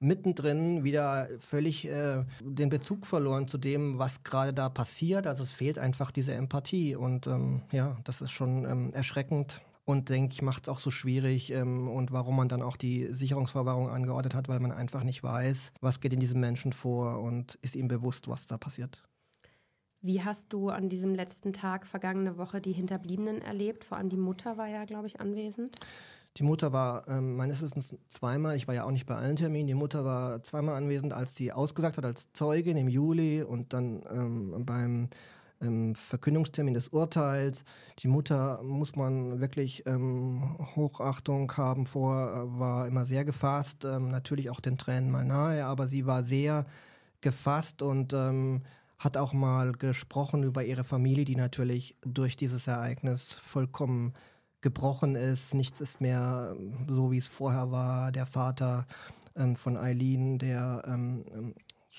mittendrin 0.00 0.84
wieder 0.84 1.28
völlig 1.38 1.88
äh, 1.88 2.24
den 2.40 2.68
Bezug 2.68 3.06
verloren 3.06 3.48
zu 3.48 3.58
dem, 3.58 3.98
was 3.98 4.22
gerade 4.22 4.52
da 4.52 4.68
passiert. 4.68 5.26
Also 5.26 5.44
es 5.44 5.50
fehlt 5.50 5.78
einfach 5.78 6.10
diese 6.10 6.34
Empathie 6.34 6.96
und 6.96 7.26
ähm, 7.26 7.62
ja, 7.72 7.96
das 8.04 8.20
ist 8.20 8.32
schon 8.32 8.64
ähm, 8.64 8.90
erschreckend 8.92 9.62
und 9.84 10.08
denke 10.08 10.32
ich, 10.32 10.42
macht 10.42 10.64
es 10.64 10.68
auch 10.68 10.78
so 10.78 10.90
schwierig 10.90 11.50
ähm, 11.52 11.88
und 11.88 12.12
warum 12.12 12.36
man 12.36 12.48
dann 12.48 12.62
auch 12.62 12.76
die 12.76 13.06
Sicherungsverwahrung 13.06 13.88
angeordnet 13.88 14.34
hat, 14.34 14.48
weil 14.48 14.60
man 14.60 14.72
einfach 14.72 15.04
nicht 15.04 15.22
weiß, 15.22 15.72
was 15.80 16.00
geht 16.00 16.12
in 16.12 16.20
diesem 16.20 16.40
Menschen 16.40 16.72
vor 16.72 17.20
und 17.20 17.56
ist 17.62 17.76
ihm 17.76 17.88
bewusst, 17.88 18.28
was 18.28 18.46
da 18.46 18.56
passiert. 18.56 19.02
Wie 20.00 20.22
hast 20.22 20.52
du 20.52 20.68
an 20.68 20.90
diesem 20.90 21.14
letzten 21.14 21.54
Tag 21.54 21.86
vergangene 21.86 22.36
Woche 22.36 22.60
die 22.60 22.72
Hinterbliebenen 22.72 23.40
erlebt? 23.40 23.84
Vor 23.84 23.96
allem 23.96 24.10
die 24.10 24.18
Mutter 24.18 24.58
war 24.58 24.68
ja, 24.68 24.84
glaube 24.84 25.06
ich, 25.06 25.18
anwesend. 25.18 25.76
Die 26.36 26.42
Mutter 26.42 26.72
war 26.72 27.06
ähm, 27.08 27.36
meines 27.36 27.62
Wissens 27.62 27.94
zweimal, 28.08 28.56
ich 28.56 28.66
war 28.66 28.74
ja 28.74 28.84
auch 28.84 28.90
nicht 28.90 29.06
bei 29.06 29.14
allen 29.14 29.36
Terminen, 29.36 29.68
die 29.68 29.74
Mutter 29.74 30.04
war 30.04 30.42
zweimal 30.42 30.74
anwesend, 30.74 31.12
als 31.12 31.36
sie 31.36 31.52
ausgesagt 31.52 31.96
hat 31.96 32.04
als 32.04 32.32
Zeugin 32.32 32.76
im 32.76 32.88
Juli 32.88 33.42
und 33.42 33.72
dann 33.72 34.02
ähm, 34.10 34.64
beim 34.66 35.08
ähm, 35.60 35.94
Verkündungstermin 35.94 36.74
des 36.74 36.88
Urteils. 36.88 37.64
Die 38.00 38.08
Mutter 38.08 38.60
muss 38.64 38.96
man 38.96 39.40
wirklich 39.40 39.86
ähm, 39.86 40.56
Hochachtung 40.74 41.52
haben 41.56 41.86
vor, 41.86 42.58
war 42.58 42.88
immer 42.88 43.04
sehr 43.04 43.24
gefasst, 43.24 43.84
ähm, 43.84 44.10
natürlich 44.10 44.50
auch 44.50 44.60
den 44.60 44.76
Tränen 44.76 45.12
mal 45.12 45.24
nahe, 45.24 45.64
aber 45.64 45.86
sie 45.86 46.04
war 46.04 46.24
sehr 46.24 46.66
gefasst 47.20 47.80
und 47.80 48.12
ähm, 48.12 48.62
hat 48.98 49.16
auch 49.16 49.32
mal 49.32 49.72
gesprochen 49.72 50.42
über 50.42 50.64
ihre 50.64 50.82
Familie, 50.82 51.24
die 51.24 51.36
natürlich 51.36 51.96
durch 52.04 52.36
dieses 52.36 52.66
Ereignis 52.66 53.32
vollkommen 53.32 54.14
gebrochen 54.64 55.14
ist. 55.14 55.54
Nichts 55.54 55.80
ist 55.80 56.00
mehr 56.00 56.56
ähm, 56.58 56.86
so, 56.88 57.12
wie 57.12 57.18
es 57.18 57.28
vorher 57.28 57.70
war. 57.70 58.10
Der 58.10 58.26
Vater 58.26 58.86
ähm, 59.36 59.54
von 59.54 59.76
Eileen, 59.76 60.38
der 60.38 60.82
ähm, 60.86 61.24
ähm 61.32 61.54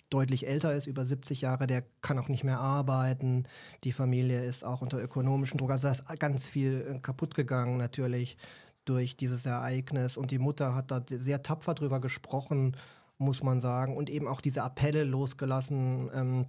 deutlich 0.09 0.45
älter 0.45 0.75
ist, 0.75 0.87
über 0.87 1.05
70 1.05 1.39
Jahre, 1.39 1.67
der 1.67 1.81
kann 2.01 2.19
auch 2.19 2.27
nicht 2.27 2.43
mehr 2.43 2.59
arbeiten. 2.59 3.45
Die 3.85 3.93
Familie 3.93 4.43
ist 4.43 4.65
auch 4.65 4.81
unter 4.81 5.01
ökonomischem 5.01 5.57
Druck. 5.57 5.71
Also 5.71 5.87
da 5.87 5.93
ist 5.93 6.19
ganz 6.19 6.49
viel 6.49 6.95
äh, 6.95 6.99
kaputt 6.99 7.33
gegangen 7.33 7.77
natürlich 7.77 8.37
durch 8.83 9.15
dieses 9.15 9.45
Ereignis. 9.45 10.17
Und 10.17 10.31
die 10.31 10.39
Mutter 10.39 10.75
hat 10.75 10.91
da 10.91 11.01
sehr 11.07 11.43
tapfer 11.43 11.75
drüber 11.75 12.01
gesprochen, 12.01 12.75
muss 13.17 13.41
man 13.41 13.61
sagen. 13.61 13.95
Und 13.95 14.09
eben 14.09 14.27
auch 14.27 14.41
diese 14.41 14.63
Appelle 14.63 15.05
losgelassen 15.05 16.09
ähm, 16.13 16.45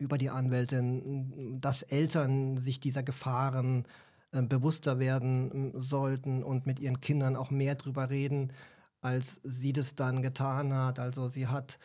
über 0.00 0.18
die 0.18 0.30
Anwältin, 0.30 1.60
dass 1.60 1.82
Eltern 1.82 2.56
sich 2.58 2.80
dieser 2.80 3.04
Gefahren 3.04 3.86
äh, 4.32 4.42
bewusster 4.42 4.98
werden 4.98 5.74
äh, 5.74 5.80
sollten 5.80 6.42
und 6.42 6.66
mit 6.66 6.80
ihren 6.80 7.00
Kindern 7.00 7.36
auch 7.36 7.50
mehr 7.50 7.74
drüber 7.74 8.10
reden, 8.10 8.52
als 9.00 9.40
sie 9.44 9.72
das 9.72 9.94
dann 9.94 10.22
getan 10.22 10.72
hat. 10.74 10.98
Also 10.98 11.28
sie 11.28 11.46
hat 11.46 11.78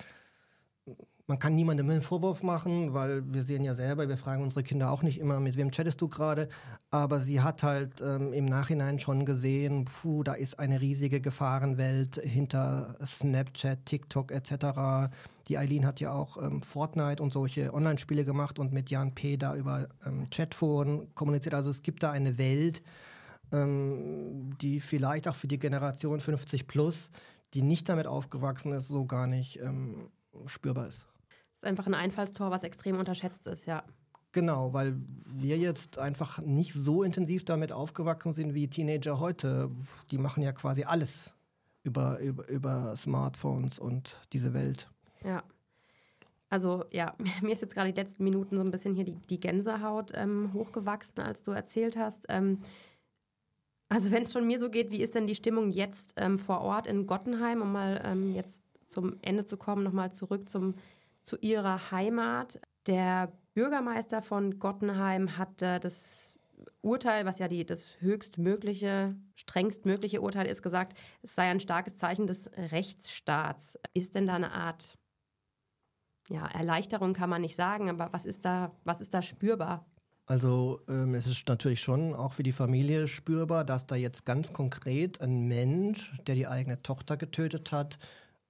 man 1.28 1.40
kann 1.40 1.56
niemandem 1.56 1.90
einen 1.90 2.02
Vorwurf 2.02 2.44
machen, 2.44 2.94
weil 2.94 3.24
wir 3.34 3.44
sehen 3.44 3.64
ja 3.64 3.76
selber, 3.76 4.10
wir 4.10 4.18
fragen 4.18 4.44
unsere 4.44 4.64
Kinder 4.64 4.92
auch 4.92 5.04
nicht 5.04 5.20
immer, 5.20 5.40
mit 5.40 5.56
wem 5.56 5.72
chattest 5.72 6.02
du 6.02 6.10
gerade, 6.10 6.50
aber 6.92 7.22
sie 7.22 7.40
hat 7.40 7.64
halt 7.64 8.02
ähm, 8.02 8.34
im 8.34 8.46
Nachhinein 8.46 9.00
schon 9.00 9.26
gesehen, 9.26 9.86
puh, 9.86 10.24
da 10.24 10.34
ist 10.34 10.60
eine 10.60 10.82
riesige 10.82 11.22
Gefahrenwelt 11.22 12.16
hinter 12.16 12.98
Snapchat, 13.06 13.86
TikTok 13.86 14.32
etc. 14.32 15.14
Die 15.48 15.58
Eileen 15.58 15.86
hat 15.86 16.02
ja 16.02 16.12
auch 16.12 16.36
ähm, 16.44 16.62
Fortnite 16.62 17.24
und 17.24 17.32
solche 17.32 17.74
Online-Spiele 17.74 18.26
gemacht 18.26 18.60
und 18.60 18.74
mit 18.74 18.90
Jan 18.90 19.16
P. 19.16 19.38
da 19.38 19.56
über 19.56 19.88
ähm, 20.06 20.30
Chatforen 20.30 21.14
kommuniziert. 21.16 21.56
Also 21.56 21.70
es 21.70 21.84
gibt 21.84 22.04
da 22.04 22.12
eine 22.12 22.38
Welt, 22.38 22.82
ähm, 23.54 24.58
die 24.62 24.82
vielleicht 24.82 25.30
auch 25.30 25.36
für 25.36 25.48
die 25.48 25.60
Generation 25.60 26.20
50 26.20 26.68
plus, 26.68 27.12
die 27.54 27.62
nicht 27.62 27.88
damit 27.88 28.08
aufgewachsen 28.08 28.74
ist, 28.74 28.90
so 28.90 29.06
gar 29.06 29.28
nicht 29.28 29.62
ähm, 29.62 30.10
spürbar 30.48 30.88
ist 30.88 31.06
ist 31.64 31.70
einfach 31.70 31.88
ein 31.88 31.94
Einfallstor, 31.94 32.52
was 32.52 32.64
extrem 32.64 33.00
unterschätzt 33.00 33.48
ist, 33.48 33.66
ja. 33.66 33.84
Genau, 34.34 34.74
weil 34.74 34.96
wir 35.26 35.58
jetzt 35.58 36.00
einfach 36.00 36.42
nicht 36.42 36.74
so 36.74 37.04
intensiv 37.04 37.46
damit 37.46 37.72
aufgewachsen 37.72 38.34
sind 38.34 38.54
wie 38.54 38.68
Teenager 38.68 39.20
heute. 39.20 39.70
Die 40.12 40.18
machen 40.18 40.44
ja 40.44 40.52
quasi 40.52 40.84
alles 40.84 41.36
über, 41.84 42.20
über, 42.20 42.48
über 42.50 42.96
Smartphones 42.98 43.80
und 43.80 44.18
diese 44.34 44.54
Welt. 44.54 44.90
Ja. 45.24 45.44
Also 46.50 46.84
ja, 46.92 47.16
mir 47.42 47.54
ist 47.54 47.62
jetzt 47.62 47.76
gerade 47.76 47.94
die 47.94 48.00
letzten 48.00 48.24
Minuten 48.24 48.56
so 48.56 48.64
ein 48.64 48.72
bisschen 48.72 48.96
hier 48.96 49.06
die, 49.06 49.16
die 49.30 49.40
Gänsehaut 49.40 50.12
ähm, 50.16 50.52
hochgewachsen, 50.54 51.22
als 51.22 51.44
du 51.44 51.52
erzählt 51.52 51.96
hast. 51.96 52.26
Ähm, 52.30 52.58
also 53.88 54.12
wenn 54.12 54.24
es 54.24 54.34
schon 54.34 54.48
mir 54.48 54.60
so 54.60 54.70
geht, 54.70 54.92
wie 54.92 55.02
ist 55.02 55.14
denn 55.14 55.28
die 55.28 55.36
Stimmung 55.36 55.70
jetzt 55.70 56.16
ähm, 56.18 56.40
vor 56.40 56.62
Ort 56.62 56.88
in 56.88 57.06
Gottenheim, 57.06 57.62
um 57.62 57.72
mal 57.72 58.02
ähm, 58.04 58.34
jetzt 58.34 58.64
zum 58.88 59.18
Ende 59.22 59.46
zu 59.46 59.58
kommen, 59.58 59.84
nochmal 59.84 60.12
zurück 60.12 60.50
zum 60.50 60.76
zu 61.24 61.38
ihrer 61.38 61.92
Heimat. 61.92 62.60
Der 62.88 63.32
Bürgermeister 63.54 64.22
von 64.22 64.60
Gottenheim 64.60 65.38
hat 65.38 65.62
äh, 65.62 65.80
das 65.80 66.34
Urteil, 66.82 67.26
was 67.26 67.40
ja 67.40 67.48
die, 67.48 67.66
das 67.66 68.02
höchstmögliche, 68.02 69.10
strengstmögliche 69.36 70.22
Urteil 70.22 70.46
ist, 70.48 70.62
gesagt, 70.62 70.98
es 71.22 71.34
sei 71.34 71.50
ein 71.50 71.60
starkes 71.60 71.98
Zeichen 71.98 72.28
des 72.28 72.52
Rechtsstaats. 72.56 73.80
Ist 73.94 74.16
denn 74.16 74.28
da 74.28 74.36
eine 74.36 74.52
Art 74.52 74.98
ja, 76.30 76.48
Erleichterung 76.48 77.14
kann 77.14 77.30
man 77.30 77.42
nicht 77.42 77.56
sagen, 77.56 77.90
aber 77.90 78.12
was 78.12 78.26
ist 78.26 78.46
da, 78.46 78.72
was 78.84 79.02
ist 79.02 79.14
da 79.14 79.22
spürbar? 79.22 79.86
Also 80.26 80.82
ähm, 80.88 81.16
es 81.16 81.28
ist 81.28 81.48
natürlich 81.50 81.82
schon 81.82 82.14
auch 82.14 82.32
für 82.32 82.44
die 82.44 82.54
Familie 82.54 83.10
spürbar, 83.10 83.66
dass 83.66 83.88
da 83.88 83.96
jetzt 83.96 84.26
ganz 84.26 84.54
konkret 84.54 85.20
ein 85.20 85.48
Mensch, 85.48 86.14
der 86.28 86.36
die 86.36 86.48
eigene 86.48 86.82
Tochter 86.82 87.18
getötet 87.18 87.74
hat, 87.74 88.00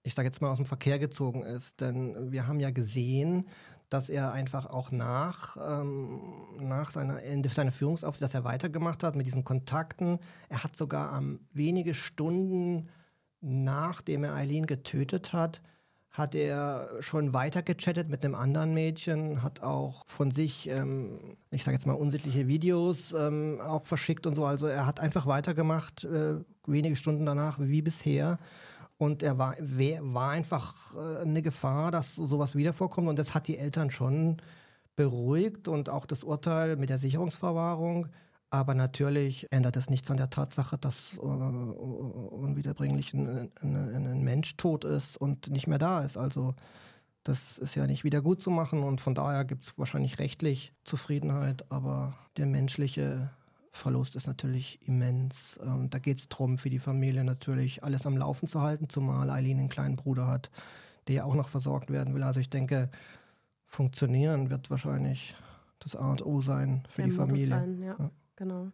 ich 0.03 0.13
sage 0.13 0.27
jetzt 0.27 0.41
mal, 0.41 0.51
aus 0.51 0.57
dem 0.57 0.65
Verkehr 0.65 0.99
gezogen 0.99 1.43
ist. 1.43 1.81
Denn 1.81 2.31
wir 2.31 2.47
haben 2.47 2.59
ja 2.59 2.71
gesehen, 2.71 3.47
dass 3.89 4.09
er 4.09 4.31
einfach 4.31 4.67
auch 4.67 4.91
nach, 4.91 5.57
ähm, 5.57 6.19
nach 6.59 6.91
seiner, 6.91 7.23
Ende 7.23 7.49
seiner 7.49 7.71
Führungsaufsicht, 7.71 8.23
dass 8.23 8.33
er 8.33 8.43
weitergemacht 8.43 9.03
hat 9.03 9.15
mit 9.15 9.27
diesen 9.27 9.43
Kontakten. 9.43 10.19
Er 10.49 10.63
hat 10.63 10.75
sogar 10.75 11.17
ähm, 11.17 11.39
wenige 11.53 11.93
Stunden 11.93 12.89
nachdem 13.43 14.23
er 14.23 14.33
Eileen 14.33 14.65
getötet 14.65 15.33
hat, 15.33 15.61
hat 16.09 16.35
er 16.35 16.89
schon 17.01 17.33
weiter 17.33 17.61
gechattet 17.61 18.07
mit 18.07 18.23
einem 18.23 18.35
anderen 18.35 18.73
Mädchen, 18.73 19.43
hat 19.43 19.61
auch 19.61 20.05
von 20.07 20.31
sich, 20.31 20.69
ähm, 20.69 21.19
ich 21.51 21.63
sage 21.63 21.75
jetzt 21.75 21.87
mal, 21.87 21.93
unsittliche 21.93 22.47
Videos 22.47 23.13
ähm, 23.13 23.59
auch 23.59 23.85
verschickt 23.85 24.25
und 24.25 24.35
so. 24.35 24.45
Also 24.45 24.67
er 24.67 24.85
hat 24.85 24.99
einfach 24.99 25.25
weitergemacht, 25.25 26.04
äh, 26.04 26.35
wenige 26.65 26.95
Stunden 26.95 27.25
danach 27.25 27.60
wie 27.60 27.81
bisher. 27.81 28.39
Und 29.04 29.21
er 29.21 29.37
war, 29.37 29.56
war 29.60 30.29
einfach 30.29 30.73
äh, 30.95 31.23
eine 31.23 31.41
Gefahr, 31.41 31.91
dass 31.91 32.15
sowas 32.15 32.56
wieder 32.56 32.71
vorkommt. 32.71 33.10
Und 33.10 33.19
das 33.19 33.33
hat 33.33 33.49
die 33.49 33.58
Eltern 33.58 33.91
schon 33.91 34.37
beruhigt 34.95 35.67
und 35.67 35.89
auch 35.89 36.06
das 36.06 36.23
Urteil 36.23 36.77
mit 36.77 36.89
der 36.89 36.99
Sicherungsverwahrung. 36.99 38.08
Aber 38.49 38.75
natürlich 38.75 39.47
ändert 39.51 39.75
es 39.75 39.89
nichts 39.89 40.10
an 40.10 40.15
der 40.17 40.29
Tatsache, 40.29 40.77
dass 40.77 41.17
äh, 41.17 41.19
unwiederbringlich 41.19 43.13
ein, 43.13 43.51
ein, 43.62 43.75
ein, 43.75 44.23
Mensch 44.23 44.56
tot 44.56 44.85
ist 44.85 45.17
und 45.17 45.49
nicht 45.49 45.67
mehr 45.67 45.79
da 45.79 46.06
ist. 46.06 46.15
Also 46.15 46.56
Das 47.23 47.58
ist 47.58 47.75
ja 47.75 47.87
nicht 47.87 48.06
wieder 48.06 48.21
gut 48.21 48.41
zu 48.41 48.51
machen 48.51 48.83
und 48.83 49.01
von 49.01 49.15
daher 49.15 49.43
gibt 49.43 49.65
es 49.65 49.77
wahrscheinlich 49.77 50.19
rechtlich 50.19 50.73
Zufriedenheit, 50.85 51.69
aber 51.71 52.13
der 52.37 52.45
menschliche 52.45 53.31
Verlust 53.76 54.15
ist 54.15 54.28
natürlich 54.28 54.88
immens. 54.88 55.60
Ähm, 55.63 55.90
da 55.90 55.98
geht 55.98 56.19
es 56.19 56.30
darum, 56.30 56.60
für 56.60 56.69
die 56.69 56.78
Familie 56.78 57.24
natürlich 57.24 57.84
alles 57.84 58.06
am 58.06 58.15
Laufen 58.15 58.48
zu 58.48 58.62
halten, 58.62 58.88
zumal 58.88 59.32
Eileen 59.32 59.58
einen 59.58 59.69
kleinen 59.69 59.96
Bruder 59.96 60.28
hat, 60.28 60.52
der 61.08 61.15
ja 61.15 61.24
auch 61.24 61.34
noch 61.34 61.50
versorgt 61.50 61.90
werden 61.90 62.13
will. 62.13 62.21
Also 62.21 62.40
ich 62.40 62.52
denke, 62.52 62.92
funktionieren 63.65 64.52
wird 64.52 64.69
wahrscheinlich 64.69 65.36
das 65.80 65.96
A 65.96 66.12
und 66.12 66.24
O 66.24 66.40
sein 66.40 66.84
für 66.88 67.02
der 67.02 67.10
die 67.10 67.15
Familie. 67.15 67.48
Sein, 67.48 67.82
ja, 67.82 67.96
ja, 67.98 68.12
genau. 68.36 68.71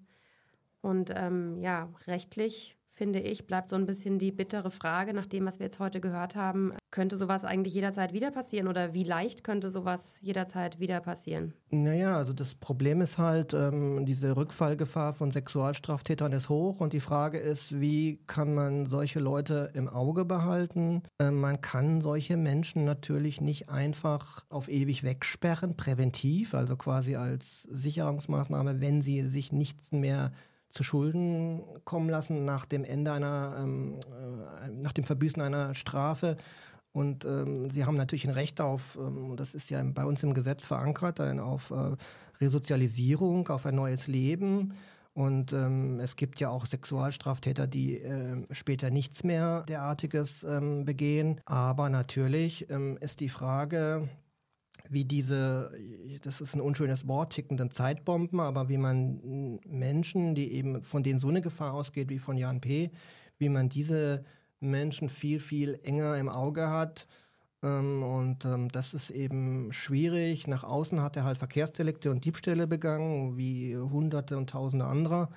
Und 0.82 1.14
ähm, 1.16 1.62
ja, 1.62 1.88
rechtlich 2.06 2.78
finde 3.00 3.20
ich, 3.20 3.48
bleibt 3.48 3.70
so 3.70 3.78
ein 3.78 3.86
bisschen 3.86 4.20
die 4.20 4.34
bittere 4.34 4.70
Frage, 4.72 5.14
nach 5.14 5.26
dem, 5.26 5.46
was 5.46 5.60
wir 5.60 5.68
jetzt 5.68 5.80
heute 5.80 6.02
gehört 6.02 6.36
haben. 6.36 6.74
Könnte 6.92 7.18
sowas 7.18 7.46
eigentlich 7.46 7.74
jederzeit 7.74 8.12
wieder 8.12 8.30
passieren 8.30 8.68
oder 8.68 8.94
wie 8.94 9.04
leicht 9.04 9.46
könnte 9.46 9.70
sowas 9.70 10.20
jederzeit 10.22 10.82
wieder 10.82 11.00
passieren? 11.00 11.54
Naja, 11.70 12.18
also 12.18 12.34
das 12.34 12.56
Problem 12.56 13.00
ist 13.00 13.18
halt, 13.18 13.54
ähm, 13.54 14.06
diese 14.06 14.36
Rückfallgefahr 14.36 15.14
von 15.14 15.32
Sexualstraftätern 15.32 16.34
ist 16.34 16.50
hoch 16.50 16.82
und 16.82 16.92
die 16.92 17.00
Frage 17.00 17.38
ist, 17.38 17.80
wie 17.80 18.20
kann 18.28 18.54
man 18.54 18.86
solche 18.86 19.22
Leute 19.22 19.72
im 19.76 19.88
Auge 19.88 20.26
behalten? 20.26 21.04
Ähm, 21.22 21.40
man 21.40 21.62
kann 21.62 22.02
solche 22.02 22.36
Menschen 22.36 22.84
natürlich 22.84 23.40
nicht 23.40 23.70
einfach 23.70 24.44
auf 24.50 24.68
ewig 24.68 25.04
wegsperren, 25.04 25.78
präventiv, 25.78 26.54
also 26.54 26.76
quasi 26.76 27.16
als 27.16 27.64
Sicherungsmaßnahme, 27.72 28.82
wenn 28.82 29.02
sie 29.02 29.24
sich 29.24 29.54
nichts 29.54 29.94
mehr 29.94 30.34
zu 30.72 30.84
Schulden 30.84 31.62
kommen 31.84 32.10
lassen 32.10 32.46
nach 32.46 32.66
dem 32.66 32.84
Ende 32.84 33.12
einer, 33.12 33.58
ähm, 33.60 33.96
äh, 33.96 34.70
nach 34.70 34.94
dem 34.94 35.04
Verbüßen 35.04 35.42
einer 35.42 35.76
Strafe. 35.76 36.38
Und 36.92 37.26
ähm, 37.26 37.70
sie 37.70 37.86
haben 37.86 37.98
natürlich 37.98 38.28
ein 38.28 38.34
Recht 38.34 38.62
auf, 38.62 38.98
ähm, 39.00 39.36
das 39.36 39.56
ist 39.56 39.70
ja 39.70 39.82
bei 39.84 40.06
uns 40.06 40.24
im 40.24 40.34
Gesetz 40.34 40.66
verankert, 40.66 41.20
auf 41.22 41.72
äh, 41.72 41.96
Resozialisierung, 42.42 43.48
auf 43.50 43.66
ein 43.66 43.76
neues 43.76 44.08
Leben. 44.08 44.74
Und 45.14 45.54
ähm, 45.54 46.00
es 46.00 46.16
gibt 46.16 46.40
ja 46.40 46.50
auch 46.50 46.66
Sexualstraftäter, 46.66 47.68
die 47.68 48.00
äh, 48.00 48.46
später 48.52 48.90
nichts 48.90 49.24
mehr 49.24 49.64
derartiges 49.68 50.44
ähm, 50.44 50.86
begehen. 50.86 51.42
Aber 51.46 51.90
natürlich 51.90 52.70
ähm, 52.70 52.98
ist 53.02 53.20
die 53.20 53.30
Frage, 53.30 54.08
wie 54.90 55.06
diese, 55.06 55.72
das 56.24 56.42
ist 56.42 56.56
ein 56.56 56.62
unschönes 56.62 57.08
Wort, 57.08 57.34
tickenden 57.34 57.72
Zeitbomben, 57.72 58.40
aber 58.40 58.70
wie 58.70 58.78
man 58.78 59.60
Menschen, 59.66 60.36
die 60.36 60.52
eben 60.54 60.84
von 60.84 61.04
denen 61.04 61.20
so 61.20 61.30
eine 61.30 61.42
Gefahr 61.42 61.74
ausgeht 61.74 62.10
wie 62.10 62.20
von 62.20 62.38
Jan 62.38 62.60
P., 62.60 62.92
wie 63.38 63.50
man 63.50 63.70
diese 63.70 64.26
Menschen 64.60 65.10
viel, 65.10 65.40
viel 65.40 65.80
enger 65.84 66.18
im 66.18 66.28
Auge 66.28 66.70
hat. 66.70 67.08
Ähm, 67.64 68.04
und 68.04 68.46
ähm, 68.46 68.70
das 68.70 68.94
ist 68.94 69.10
eben 69.10 69.72
schwierig. 69.72 70.48
Nach 70.48 70.64
außen 70.64 71.02
hat 71.02 71.16
er 71.16 71.24
halt 71.24 71.38
Verkehrsdelikte 71.38 72.12
und 72.12 72.26
Diebstähle 72.26 72.68
begangen, 72.68 73.38
wie 73.38 73.78
Hunderte 73.78 74.38
und 74.38 74.50
Tausende 74.50 74.86
anderer. 74.86 75.30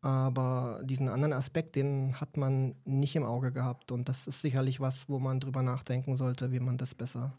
Aber 0.00 0.80
diesen 0.84 1.08
anderen 1.08 1.32
Aspekt, 1.32 1.74
den 1.74 2.20
hat 2.20 2.36
man 2.36 2.76
nicht 2.84 3.16
im 3.16 3.24
Auge 3.24 3.52
gehabt. 3.52 3.90
Und 3.92 4.08
das 4.08 4.26
ist 4.26 4.40
sicherlich 4.40 4.80
was, 4.80 5.08
wo 5.08 5.18
man 5.18 5.40
drüber 5.40 5.62
nachdenken 5.62 6.16
sollte, 6.16 6.52
wie 6.52 6.60
man 6.60 6.76
das 6.76 6.94
besser 6.94 7.32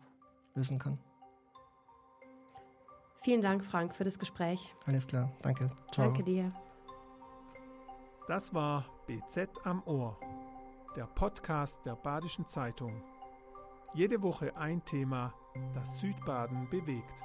lösen 0.56 0.80
kann. 0.80 0.98
Vielen 3.22 3.42
Dank, 3.42 3.64
Frank, 3.64 3.96
für 3.96 4.04
das 4.04 4.20
Gespräch. 4.20 4.74
Alles 4.86 5.08
klar, 5.08 5.32
danke. 5.42 5.70
Ciao. 5.92 6.08
Danke 6.08 6.24
dir. 6.24 6.52
Das 8.28 8.54
war 8.54 8.86
BZ 9.08 9.50
am 9.64 9.82
Ohr, 9.86 10.18
der 10.96 11.06
Podcast 11.08 11.86
der 11.86 11.96
Badischen 11.96 12.46
Zeitung. 12.46 13.02
Jede 13.94 14.22
Woche 14.22 14.56
ein 14.58 14.84
Thema, 14.84 15.34
das 15.74 16.00
Südbaden 16.02 16.70
bewegt. 16.70 17.24